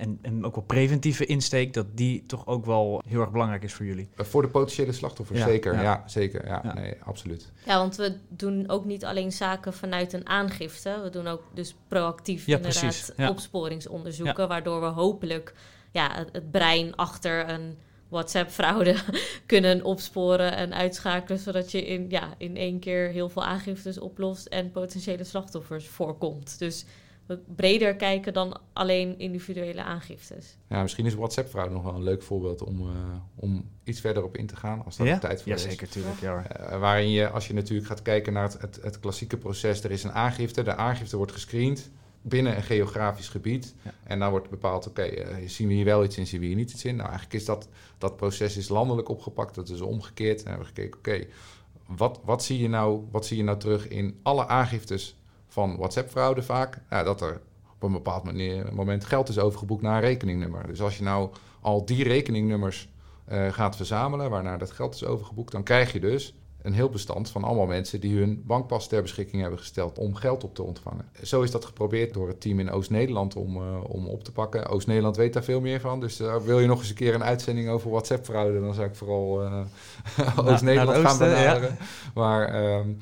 en, 0.00 0.18
en 0.22 0.44
ook 0.44 0.54
wel 0.54 0.64
preventieve 0.64 1.26
insteek, 1.26 1.74
dat 1.74 1.86
die 1.94 2.22
toch 2.22 2.46
ook 2.46 2.64
wel 2.64 3.02
heel 3.06 3.20
erg 3.20 3.30
belangrijk 3.30 3.62
is 3.62 3.72
voor 3.72 3.86
jullie. 3.86 4.08
Uh, 4.16 4.26
voor 4.26 4.42
de 4.42 4.48
potentiële 4.48 4.92
slachtoffers, 4.92 5.38
ja, 5.38 5.46
zeker. 5.46 5.74
Ja, 5.74 5.82
ja 5.82 6.02
zeker. 6.06 6.46
Ja, 6.46 6.74
Nee, 6.74 6.94
absoluut. 7.02 7.52
Ja, 7.64 7.78
want 7.78 7.96
we 7.96 8.16
doen 8.28 8.68
ook 8.68 8.84
niet 8.84 9.04
alleen 9.04 9.32
zaken 9.32 9.72
vanuit 9.72 10.12
een 10.12 10.28
aangifte. 10.28 11.00
We 11.02 11.10
doen 11.10 11.26
ook 11.26 11.42
dus 11.54 11.76
proactief 11.88 12.46
inderdaad 12.46 13.14
opsporingsonderzoeken, 13.16 14.48
waardoor 14.48 14.80
we 14.80 14.86
hopelijk 14.86 15.54
ja, 15.90 16.14
het, 16.14 16.28
het 16.32 16.50
brein 16.50 16.96
achter 16.96 17.48
een 17.48 17.78
WhatsApp-fraude 18.10 18.94
kunnen 19.46 19.84
opsporen 19.84 20.56
en 20.56 20.74
uitschakelen, 20.74 21.38
zodat 21.38 21.70
je 21.70 21.86
in, 21.86 22.06
ja, 22.08 22.34
in 22.38 22.56
één 22.56 22.78
keer 22.78 23.08
heel 23.08 23.28
veel 23.28 23.44
aangiftes 23.44 23.98
oplost 23.98 24.46
en 24.46 24.70
potentiële 24.70 25.24
slachtoffers 25.24 25.88
voorkomt. 25.88 26.58
Dus 26.58 26.84
breder 27.56 27.96
kijken 27.96 28.32
dan 28.32 28.60
alleen 28.72 29.18
individuele 29.18 29.82
aangiftes. 29.82 30.56
Ja, 30.68 30.82
misschien 30.82 31.06
is 31.06 31.14
WhatsApp-fraude 31.14 31.74
nog 31.74 31.82
wel 31.82 31.94
een 31.94 32.02
leuk 32.02 32.22
voorbeeld 32.22 32.62
om, 32.62 32.80
uh, 32.80 32.94
om 33.34 33.68
iets 33.84 34.00
verder 34.00 34.24
op 34.24 34.36
in 34.36 34.46
te 34.46 34.56
gaan, 34.56 34.84
als 34.84 34.96
dat 34.96 35.06
ja? 35.06 35.14
de 35.14 35.20
tijd 35.20 35.42
voor 35.42 35.52
ja, 35.52 35.58
is. 35.58 35.62
Zeker, 35.62 35.88
tuurlijk, 35.88 36.20
ja, 36.20 36.44
uh, 36.60 36.78
waarin 36.78 37.10
je, 37.10 37.28
als 37.28 37.46
je 37.46 37.54
natuurlijk 37.54 37.88
gaat 37.88 38.02
kijken 38.02 38.32
naar 38.32 38.42
het, 38.42 38.60
het, 38.60 38.78
het 38.82 39.00
klassieke 39.00 39.36
proces, 39.36 39.84
er 39.84 39.90
is 39.90 40.04
een 40.04 40.12
aangifte, 40.12 40.62
de 40.62 40.74
aangifte 40.74 41.16
wordt 41.16 41.32
gescreend, 41.32 41.90
binnen 42.22 42.56
een 42.56 42.62
geografisch 42.62 43.28
gebied. 43.28 43.74
Ja. 43.82 43.94
En 44.04 44.18
dan 44.18 44.30
wordt 44.30 44.50
bepaald, 44.50 44.88
oké, 44.88 45.00
okay, 45.00 45.42
uh, 45.42 45.48
zien 45.48 45.68
we 45.68 45.74
hier 45.74 45.84
wel 45.84 46.04
iets 46.04 46.18
in, 46.18 46.26
zien 46.26 46.40
we 46.40 46.46
hier 46.46 46.56
niet 46.56 46.72
iets 46.72 46.84
in. 46.84 46.96
Nou, 46.96 47.08
eigenlijk 47.08 47.40
is 47.40 47.44
dat, 47.44 47.68
dat 47.98 48.16
proces 48.16 48.56
is 48.56 48.68
landelijk 48.68 49.08
opgepakt, 49.08 49.54
dat 49.54 49.68
is 49.68 49.80
omgekeerd. 49.80 50.42
En 50.42 50.48
hebben 50.48 50.66
we 50.66 50.72
gekeken, 50.74 50.98
oké, 50.98 51.10
okay, 51.10 51.28
wat, 51.86 52.20
wat, 52.24 52.44
zie 52.44 52.58
je 52.58 52.68
nou, 52.68 53.04
wat 53.10 53.26
zie 53.26 53.36
je 53.36 53.42
nou 53.42 53.58
terug 53.58 53.88
in 53.88 54.18
alle 54.22 54.46
aangiftes 54.46 55.16
van 55.48 55.76
WhatsApp-fraude 55.76 56.42
vaak? 56.42 56.82
Nou, 56.90 57.04
dat 57.04 57.20
er 57.20 57.40
op 57.74 57.82
een 57.82 57.92
bepaald 57.92 58.24
moment 58.72 59.04
geld 59.04 59.28
is 59.28 59.38
overgeboekt 59.38 59.82
naar 59.82 59.94
een 59.94 60.08
rekeningnummer. 60.08 60.66
Dus 60.66 60.82
als 60.82 60.96
je 60.98 61.02
nou 61.02 61.30
al 61.60 61.84
die 61.84 62.04
rekeningnummers 62.04 62.88
uh, 63.28 63.52
gaat 63.52 63.76
verzamelen, 63.76 64.30
waarnaar 64.30 64.58
dat 64.58 64.70
geld 64.70 64.94
is 64.94 65.04
overgeboekt, 65.04 65.52
dan 65.52 65.62
krijg 65.62 65.92
je 65.92 66.00
dus 66.00 66.34
een 66.62 66.72
heel 66.72 66.88
bestand 66.88 67.30
van 67.30 67.44
allemaal 67.44 67.66
mensen 67.66 68.00
die 68.00 68.18
hun 68.18 68.42
bankpas 68.46 68.88
ter 68.88 69.02
beschikking 69.02 69.42
hebben 69.42 69.58
gesteld 69.58 69.98
om 69.98 70.14
geld 70.14 70.44
op 70.44 70.54
te 70.54 70.62
ontvangen. 70.62 71.04
Zo 71.22 71.42
is 71.42 71.50
dat 71.50 71.64
geprobeerd 71.64 72.14
door 72.14 72.28
het 72.28 72.40
team 72.40 72.60
in 72.60 72.70
Oost-Nederland 72.70 73.36
om, 73.36 73.56
uh, 73.56 73.62
om 73.86 74.06
op 74.06 74.24
te 74.24 74.32
pakken. 74.32 74.66
Oost-Nederland 74.66 75.16
weet 75.16 75.32
daar 75.32 75.44
veel 75.44 75.60
meer 75.60 75.80
van. 75.80 76.00
Dus 76.00 76.20
uh, 76.20 76.36
wil 76.36 76.60
je 76.60 76.66
nog 76.66 76.78
eens 76.78 76.88
een 76.88 76.94
keer 76.94 77.14
een 77.14 77.24
uitzending 77.24 77.68
over 77.68 77.90
WhatsApp-fraude, 77.90 78.60
dan 78.60 78.74
zou 78.74 78.86
ik 78.86 78.94
vooral 78.94 79.42
uh, 79.44 79.64
Oost-Nederland 80.36 81.06
gaan 81.06 81.18
benaderen. 81.18 81.76
Ja. 81.78 81.86
Maar 82.14 82.74
um, 82.78 82.98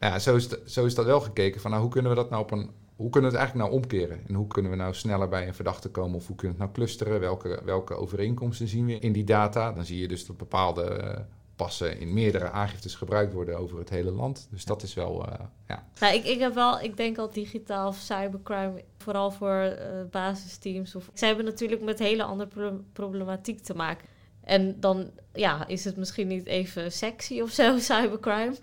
ja, 0.00 0.18
zo, 0.18 0.36
is 0.36 0.48
zo 0.64 0.84
is 0.84 0.94
dat 0.94 1.04
wel 1.04 1.20
gekeken 1.20 1.60
van 1.60 1.70
nou, 1.70 1.82
hoe 1.82 1.92
kunnen 1.92 2.10
we 2.10 2.16
dat 2.16 2.30
nou 2.30 2.42
op 2.42 2.50
een 2.50 2.70
hoe 2.96 3.10
kunnen 3.10 3.30
we 3.30 3.36
het 3.36 3.46
eigenlijk 3.46 3.70
nou 3.70 3.82
omkeren? 3.82 4.20
En 4.28 4.34
hoe 4.34 4.46
kunnen 4.46 4.70
we 4.70 4.76
nou 4.76 4.94
sneller 4.94 5.28
bij 5.28 5.46
een 5.46 5.54
verdachte 5.54 5.88
komen? 5.88 6.16
Of 6.16 6.26
hoe 6.26 6.36
kunnen 6.36 6.56
we 6.56 6.62
het 6.62 6.72
nou 6.72 6.86
clusteren? 6.86 7.20
Welke, 7.20 7.60
welke 7.64 7.94
overeenkomsten 7.94 8.68
zien 8.68 8.86
we 8.86 8.98
in 8.98 9.12
die 9.12 9.24
data? 9.24 9.72
Dan 9.72 9.84
zie 9.84 10.00
je 10.00 10.08
dus 10.08 10.26
dat 10.26 10.36
bepaalde 10.36 11.24
passen 11.58 12.00
in 12.00 12.12
meerdere 12.12 12.50
aangiftes 12.50 12.94
gebruikt 12.94 13.32
worden 13.32 13.58
over 13.58 13.78
het 13.78 13.90
hele 13.90 14.10
land. 14.10 14.48
Dus 14.50 14.64
dat 14.64 14.82
is 14.82 14.94
wel, 14.94 15.28
uh, 15.28 15.34
ja. 15.68 15.86
Nou, 16.00 16.14
ik, 16.14 16.24
ik 16.24 16.38
heb 16.38 16.54
wel, 16.54 16.80
ik 16.80 16.96
denk 16.96 17.18
al 17.18 17.30
digitaal 17.30 17.88
of 17.88 17.96
cybercrime, 17.96 18.84
vooral 18.98 19.30
voor 19.30 19.76
uh, 19.78 20.10
basisteams. 20.10 20.94
Of, 20.94 21.10
zij 21.14 21.28
hebben 21.28 21.46
natuurlijk 21.46 21.82
met 21.82 21.98
hele 21.98 22.22
andere 22.22 22.48
pro 22.48 22.80
problematiek 22.92 23.60
te 23.60 23.74
maken. 23.74 24.08
En 24.40 24.80
dan 24.80 25.10
ja, 25.32 25.66
is 25.66 25.84
het 25.84 25.96
misschien 25.96 26.26
niet 26.26 26.46
even 26.46 26.92
sexy 26.92 27.40
of 27.40 27.50
zo, 27.50 27.78
cybercrime. 27.90 28.56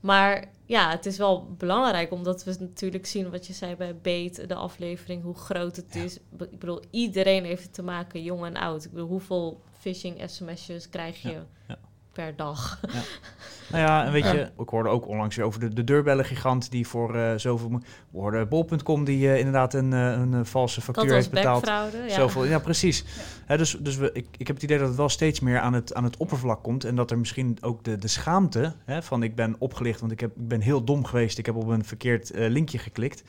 Maar 0.00 0.48
ja, 0.66 0.90
het 0.90 1.06
is 1.06 1.18
wel 1.18 1.54
belangrijk, 1.58 2.12
omdat 2.12 2.44
we 2.44 2.56
natuurlijk 2.58 3.06
zien 3.06 3.30
wat 3.30 3.46
je 3.46 3.52
zei 3.52 3.76
bij 3.76 3.96
Beet, 3.96 4.48
de 4.48 4.54
aflevering, 4.54 5.22
hoe 5.22 5.34
groot 5.34 5.76
het 5.76 5.94
ja. 5.94 6.02
is. 6.02 6.16
Ik 6.16 6.58
bedoel, 6.58 6.80
iedereen 6.90 7.44
heeft 7.44 7.62
het 7.62 7.74
te 7.74 7.82
maken, 7.82 8.22
jong 8.22 8.44
en 8.44 8.56
oud. 8.56 8.84
Ik 8.84 8.90
bedoel, 8.90 9.08
hoeveel 9.08 9.62
phishing 9.78 10.22
sms'jes 10.26 10.88
krijg 10.88 11.22
je? 11.22 11.30
Ja. 11.32 11.46
Ja 11.68 11.78
per 12.12 12.36
dag. 12.36 12.80
Ja. 12.82 12.92
nou 13.70 13.84
ja, 13.84 14.04
en 14.04 14.12
weet 14.12 14.24
je, 14.24 14.50
ik 14.58 14.68
hoorde 14.68 14.88
ook 14.88 15.08
onlangs 15.08 15.36
weer 15.36 15.44
over 15.44 15.60
de, 15.60 15.68
de 15.68 15.84
deurbellengigant 15.84 16.70
die 16.70 16.86
voor 16.86 17.16
uh, 17.16 17.32
zoveel... 17.36 17.70
We 18.10 18.18
hoorden 18.18 18.48
bol.com 18.48 19.04
die 19.04 19.26
uh, 19.26 19.38
inderdaad 19.38 19.74
een, 19.74 19.92
uh, 19.92 20.10
een 20.10 20.46
valse 20.46 20.80
factuur 20.80 21.12
heeft 21.12 21.30
betaald. 21.30 21.66
Ja. 21.66 21.90
Zoveel, 22.08 22.44
ja, 22.44 22.58
precies. 22.58 23.04
Hè, 23.46 23.56
dus 23.56 23.76
dus 23.80 23.96
we, 23.96 24.10
ik, 24.12 24.26
ik 24.36 24.46
heb 24.46 24.56
het 24.56 24.64
idee 24.64 24.78
dat 24.78 24.88
het 24.88 24.96
wel 24.96 25.08
steeds 25.08 25.40
meer 25.40 25.60
aan 25.60 25.72
het, 25.72 25.94
aan 25.94 26.04
het 26.04 26.16
oppervlak 26.16 26.62
komt 26.62 26.84
en 26.84 26.94
dat 26.94 27.10
er 27.10 27.18
misschien 27.18 27.58
ook 27.60 27.84
de, 27.84 27.96
de 27.96 28.08
schaamte 28.08 28.74
hè, 28.84 29.02
van 29.02 29.22
ik 29.22 29.34
ben 29.34 29.56
opgelicht, 29.58 30.00
want 30.00 30.12
ik, 30.12 30.20
heb, 30.20 30.30
ik 30.36 30.48
ben 30.48 30.60
heel 30.60 30.84
dom 30.84 31.04
geweest, 31.04 31.38
ik 31.38 31.46
heb 31.46 31.54
op 31.54 31.68
een 31.68 31.84
verkeerd 31.84 32.30
linkje 32.34 32.78
geklikt, 32.78 33.22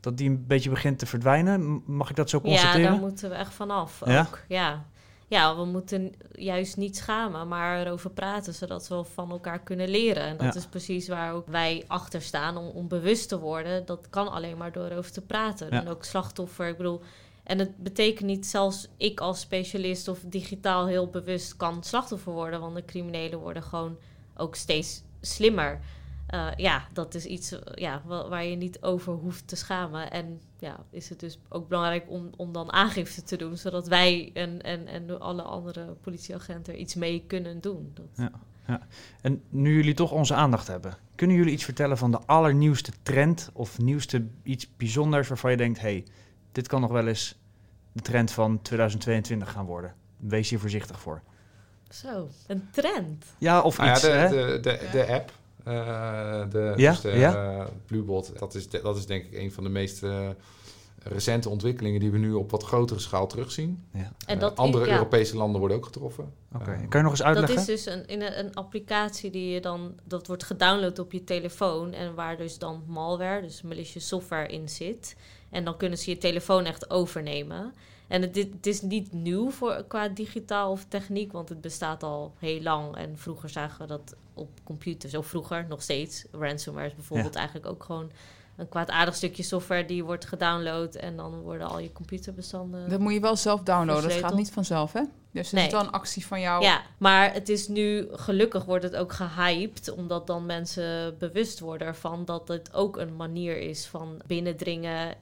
dat 0.00 0.18
die 0.18 0.30
een 0.30 0.44
beetje 0.46 0.70
begint 0.70 0.98
te 0.98 1.06
verdwijnen. 1.06 1.82
Mag 1.86 2.10
ik 2.10 2.16
dat 2.16 2.30
zo 2.30 2.40
constateren? 2.40 2.80
Ja, 2.80 2.90
daar 2.90 2.98
moeten 2.98 3.30
we 3.30 3.34
echt 3.34 3.54
vanaf. 3.54 4.02
Ja? 4.04 4.20
Ook. 4.20 4.44
ja. 4.48 4.84
Ja, 5.28 5.56
we 5.56 5.64
moeten 5.64 6.12
juist 6.32 6.76
niet 6.76 6.96
schamen, 6.96 7.48
maar 7.48 7.80
erover 7.86 8.10
praten, 8.10 8.54
zodat 8.54 8.88
we 8.88 9.04
van 9.04 9.30
elkaar 9.30 9.60
kunnen 9.60 9.88
leren. 9.88 10.22
En 10.22 10.36
dat 10.36 10.54
Ja. 10.54 10.60
is 10.60 10.66
precies 10.66 11.08
waar 11.08 11.32
ook 11.34 11.46
wij 11.46 11.84
achter 11.86 12.22
staan 12.22 12.56
om, 12.56 12.66
om 12.66 12.88
bewust 12.88 13.28
te 13.28 13.38
worden. 13.38 13.86
Dat 13.86 14.06
kan 14.10 14.28
alleen 14.32 14.56
maar 14.56 14.72
door 14.72 14.84
erover 14.88 15.12
te 15.12 15.20
praten. 15.20 15.66
Ja. 15.70 15.80
En 15.80 15.88
ook 15.88 16.04
slachtoffer, 16.04 16.68
ik 16.68 16.76
bedoel... 16.76 17.00
En 17.44 17.58
het 17.58 17.76
betekent 17.76 18.26
niet, 18.26 18.46
zelfs 18.46 18.88
ik 18.96 19.20
als 19.20 19.40
specialist 19.40 20.08
of 20.08 20.18
digitaal 20.26 20.86
heel 20.86 21.06
bewust 21.10 21.56
kan 21.56 21.82
slachtoffer 21.84 22.32
worden, 22.32 22.60
want 22.60 22.74
de 22.74 22.84
criminelen 22.84 23.38
worden 23.38 23.62
gewoon 23.62 23.96
ook 24.36 24.54
steeds 24.54 25.02
slimmer. 25.20 25.80
Eh, 26.26 26.46
ja, 26.56 26.88
dat 26.92 27.14
is 27.14 27.24
iets 27.24 27.52
eh, 27.52 27.60
ja, 27.74 28.02
wa- 28.04 28.28
waar 28.28 28.44
je 28.44 28.56
niet 28.56 28.82
over 28.82 29.12
hoeft 29.12 29.48
te 29.48 29.56
schamen. 29.56 30.10
En 30.10 30.40
ja, 30.58 30.84
is 30.90 31.08
het 31.08 31.20
dus 31.20 31.38
ook 31.48 31.68
belangrijk 31.68 32.04
om, 32.08 32.30
om 32.36 32.52
dan 32.52 32.72
aangifte 32.72 33.22
te 33.22 33.36
doen, 33.36 33.56
zodat 33.56 33.88
wij 33.88 34.30
en, 34.34 34.62
en, 34.62 34.86
en 34.86 35.20
alle 35.20 35.42
andere 35.42 35.84
politieagenten 36.00 36.72
er 36.72 36.78
iets 36.78 36.94
mee 36.94 37.24
kunnen 37.26 37.60
doen. 37.60 37.90
Dat, 37.94 38.06
Ja. 38.16 38.30
En 39.20 39.42
nu 39.48 39.74
jullie 39.74 39.94
toch 39.94 40.12
onze 40.12 40.34
aandacht 40.34 40.66
hebben, 40.66 40.96
kunnen 41.14 41.36
jullie 41.36 41.52
iets 41.52 41.64
vertellen 41.64 41.98
van 41.98 42.10
de 42.10 42.18
allernieuwste 42.26 42.92
trend 43.02 43.50
of 43.52 43.78
nieuwste 43.78 44.26
iets 44.42 44.76
bijzonders 44.76 45.28
waarvan 45.28 45.50
je 45.50 45.56
denkt, 45.56 45.80
hey, 45.80 46.04
dit 46.52 46.68
kan 46.68 46.80
nog 46.80 46.90
wel 46.90 47.06
eens 47.06 47.38
de 47.92 48.02
trend 48.02 48.30
van 48.30 48.62
2022 48.62 49.50
gaan 49.50 49.66
worden. 49.66 49.94
Wees 50.16 50.50
hier 50.50 50.58
voorzichtig 50.58 51.00
voor. 51.00 51.22
Zo, 51.88 52.28
een 52.46 52.68
trend. 52.70 53.24
Ja, 53.38 53.60
of 53.60 53.78
Nou 53.78 53.90
iets. 53.90 54.02
ja, 54.02 54.08
de, 54.08 54.14
hè? 54.14 54.28
de, 54.28 54.60
de, 54.60 54.88
de 54.92 55.06
app, 55.06 55.32
de, 56.50 56.72
Ja, 56.76 56.90
dus 56.90 57.00
de 57.00 57.08
ja. 57.10 57.58
eh, 57.58 57.66
Bluebot, 57.86 58.38
dat 58.38 58.54
is, 58.54 58.68
de- 58.68 58.80
dat 58.82 58.96
is 58.96 59.06
denk 59.06 59.24
ik 59.24 59.32
een 59.38 59.52
van 59.52 59.64
de 59.64 59.70
meest 59.70 60.02
eh, 60.02 60.28
recente 61.02 61.48
ontwikkelingen 61.48 62.00
die 62.00 62.10
we 62.10 62.18
nu 62.18 62.32
op 62.32 62.50
wat 62.50 62.62
grotere 62.62 63.00
schaal 63.00 63.26
terugzien. 63.26 63.84
Ja. 63.92 64.12
En 64.26 64.34
Eh, 64.34 64.40
dat 64.40 64.52
is- 64.52 64.58
andere 64.58 64.86
ja. 64.86 64.92
Europese 64.92 65.36
landen 65.36 65.58
worden 65.60 65.76
ook 65.76 65.84
getroffen. 65.84 66.32
Oké, 66.54 66.70
Eh, 66.70 66.78
kan 66.88 67.00
je 67.00 67.02
nog 67.02 67.10
eens 67.10 67.22
uitleggen? 67.22 67.56
Dat 67.56 67.68
is 67.68 67.84
dus 67.84 67.94
een, 67.94 68.06
in 68.06 68.22
een, 68.22 68.38
een 68.38 68.54
applicatie 68.54 69.30
die 69.30 69.50
je 69.50 69.60
dan, 69.60 69.94
dat 70.04 70.26
wordt 70.26 70.44
gedownload 70.44 70.98
op 70.98 71.12
je 71.12 71.24
telefoon 71.24 71.92
en 71.92 72.14
waar 72.14 72.36
dus 72.36 72.58
dan 72.58 72.82
malware, 72.86 73.42
dus 73.42 73.62
malicious 73.62 74.08
software 74.08 74.48
in 74.48 74.68
zit. 74.68 75.16
En 75.50 75.64
dan 75.64 75.76
kunnen 75.76 75.98
ze 75.98 76.10
je 76.10 76.18
telefoon 76.18 76.64
echt 76.64 76.90
overnemen. 76.90 77.72
En 78.08 78.22
het, 78.22 78.34
dit, 78.34 78.52
het 78.52 78.66
is 78.66 78.82
niet 78.82 79.12
nieuw 79.12 79.50
voor, 79.50 79.84
qua 79.88 80.08
digitaal 80.08 80.70
of 80.70 80.84
techniek, 80.88 81.32
want 81.32 81.48
het 81.48 81.60
bestaat 81.60 82.02
al 82.02 82.34
heel 82.38 82.62
lang. 82.62 82.96
En 82.96 83.18
vroeger 83.18 83.48
zagen 83.48 83.80
we 83.80 83.86
dat 83.86 84.14
op 84.34 84.48
computers, 84.64 85.14
of 85.14 85.26
vroeger 85.26 85.66
nog 85.68 85.82
steeds. 85.82 86.24
Ransomware 86.32 86.86
is 86.86 86.94
bijvoorbeeld 86.94 87.34
eigenlijk 87.34 87.66
ook 87.66 87.84
gewoon 87.84 88.10
een 88.56 88.68
kwaadaardig 88.68 89.14
stukje 89.14 89.42
software 89.42 89.84
die 89.84 90.04
wordt 90.04 90.24
gedownload 90.24 90.94
en 90.94 91.16
dan 91.16 91.40
worden 91.40 91.68
al 91.68 91.78
je 91.78 91.92
computerbestanden. 91.92 92.90
Dat 92.90 93.00
moet 93.00 93.12
je 93.12 93.20
wel 93.20 93.36
zelf 93.36 93.62
downloaden. 93.62 94.08
Dat 94.08 94.18
gaat 94.18 94.34
niet 94.34 94.50
vanzelf, 94.50 94.92
hè? 94.92 95.02
Dus 95.30 95.50
Nee. 95.50 95.66
is 95.66 95.72
wel 95.72 95.80
een 95.80 95.90
actie 95.90 96.26
van 96.26 96.40
jou. 96.40 96.62
Ja, 96.62 96.82
maar 96.98 97.32
het 97.32 97.48
is 97.48 97.68
nu, 97.68 98.08
gelukkig 98.12 98.64
wordt 98.64 98.84
het 98.84 98.96
ook 98.96 99.12
gehyped, 99.12 99.90
omdat 99.90 100.26
dan 100.26 100.46
mensen 100.46 101.18
bewust 101.18 101.60
worden 101.60 101.86
ervan 101.86 102.24
dat 102.24 102.48
het 102.48 102.74
ook 102.74 102.96
een 102.96 103.16
manier 103.16 103.58
is 103.58 103.86
van 103.86 104.20
binnendringen 104.26 105.14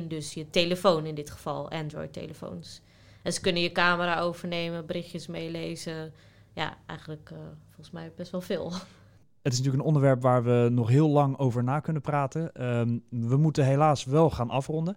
dus 0.00 0.34
je 0.34 0.50
telefoon, 0.50 1.06
in 1.06 1.14
dit 1.14 1.30
geval 1.30 1.70
Android-telefoons. 1.70 2.80
En 3.22 3.32
ze 3.32 3.40
kunnen 3.40 3.62
je 3.62 3.72
camera 3.72 4.20
overnemen, 4.20 4.86
berichtjes 4.86 5.26
meelezen. 5.26 6.12
Ja, 6.54 6.76
eigenlijk 6.86 7.30
eh, 7.30 7.38
volgens 7.66 7.90
mij 7.90 8.12
best 8.16 8.30
wel 8.30 8.40
veel. 8.40 8.72
Het 9.42 9.52
is 9.52 9.58
natuurlijk 9.58 9.84
een 9.84 9.88
onderwerp 9.88 10.22
waar 10.22 10.44
we 10.44 10.68
nog 10.70 10.88
heel 10.88 11.08
lang 11.08 11.38
over 11.38 11.64
na 11.64 11.80
kunnen 11.80 12.02
praten. 12.02 12.54
Ehm, 12.54 12.98
we 13.08 13.36
moeten 13.36 13.64
helaas 13.64 14.04
wel 14.04 14.30
gaan 14.30 14.50
afronden. 14.50 14.96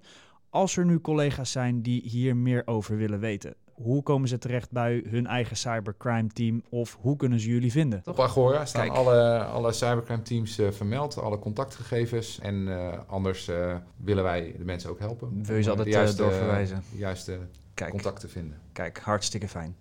Als 0.49 0.77
er 0.77 0.86
nu 0.86 1.01
collega's 1.01 1.51
zijn 1.51 1.81
die 1.81 2.01
hier 2.01 2.36
meer 2.36 2.62
over 2.65 2.97
willen 2.97 3.19
weten, 3.19 3.55
hoe 3.75 4.03
komen 4.03 4.27
ze 4.27 4.38
terecht 4.38 4.71
bij 4.71 5.03
hun 5.07 5.27
eigen 5.27 5.57
cybercrime 5.57 6.27
team 6.27 6.63
of 6.69 6.97
hoe 7.01 7.15
kunnen 7.15 7.39
ze 7.39 7.49
jullie 7.49 7.71
vinden? 7.71 8.01
Op 8.05 8.19
Agora 8.19 8.65
staan 8.65 8.81
Kijk. 8.81 8.95
alle, 8.95 9.43
alle 9.43 9.71
cybercrime 9.71 10.21
teams 10.21 10.57
eh, 10.57 10.71
vermeld, 10.71 11.17
alle 11.17 11.39
contactgegevens. 11.39 12.39
En 12.39 12.67
eh, 12.67 12.99
anders 13.07 13.47
eh, 13.47 13.75
willen 13.97 14.23
wij 14.23 14.55
de 14.57 14.63
mensen 14.63 14.89
ook 14.89 14.99
helpen. 14.99 15.43
Wil 15.43 15.55
je 15.55 15.63
ze 15.63 15.69
altijd, 15.69 16.17
doorverwijzen? 16.17 16.83
de 16.91 16.97
juiste 16.97 17.39
Kijk, 17.73 17.89
contact 17.89 18.19
te 18.19 18.27
vinden. 18.27 18.57
kijk, 18.71 18.99
hartstikke 18.99 19.47
fijn. 19.47 19.75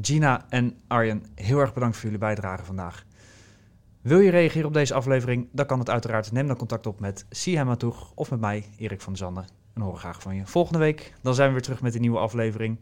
Gina 0.00 0.46
en 0.48 0.76
Arjen, 0.86 1.24
heel 1.34 1.58
erg 1.58 1.74
bedankt 1.74 1.96
voor 1.96 2.04
jullie 2.04 2.18
bijdrage 2.18 2.64
vandaag. 2.64 3.04
Wil 4.00 4.18
je 4.18 4.30
reageren 4.30 4.66
op 4.66 4.72
deze 4.72 4.94
aflevering? 4.94 5.48
Dan 5.52 5.66
kan 5.66 5.78
het 5.78 5.90
uiteraard. 5.90 6.32
Neem 6.32 6.46
dan 6.46 6.56
contact 6.56 6.86
op 6.86 7.00
met 7.00 7.26
Sihema 7.30 7.76
Toeg 7.76 8.12
of 8.14 8.30
met 8.30 8.40
mij, 8.40 8.64
Erik 8.76 9.00
van 9.00 9.12
der 9.12 9.22
Zanden. 9.22 9.46
En 9.74 9.82
horen 9.82 9.98
graag 9.98 10.22
van 10.22 10.34
je. 10.34 10.46
Volgende 10.46 10.78
week, 10.78 11.14
dan 11.22 11.34
zijn 11.34 11.46
we 11.46 11.52
weer 11.52 11.62
terug 11.62 11.82
met 11.82 11.94
een 11.94 12.00
nieuwe 12.00 12.18
aflevering. 12.18 12.78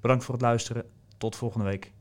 Bedankt 0.00 0.24
voor 0.24 0.34
het 0.34 0.42
luisteren. 0.42 0.90
Tot 1.18 1.36
volgende 1.36 1.66
week. 1.66 1.92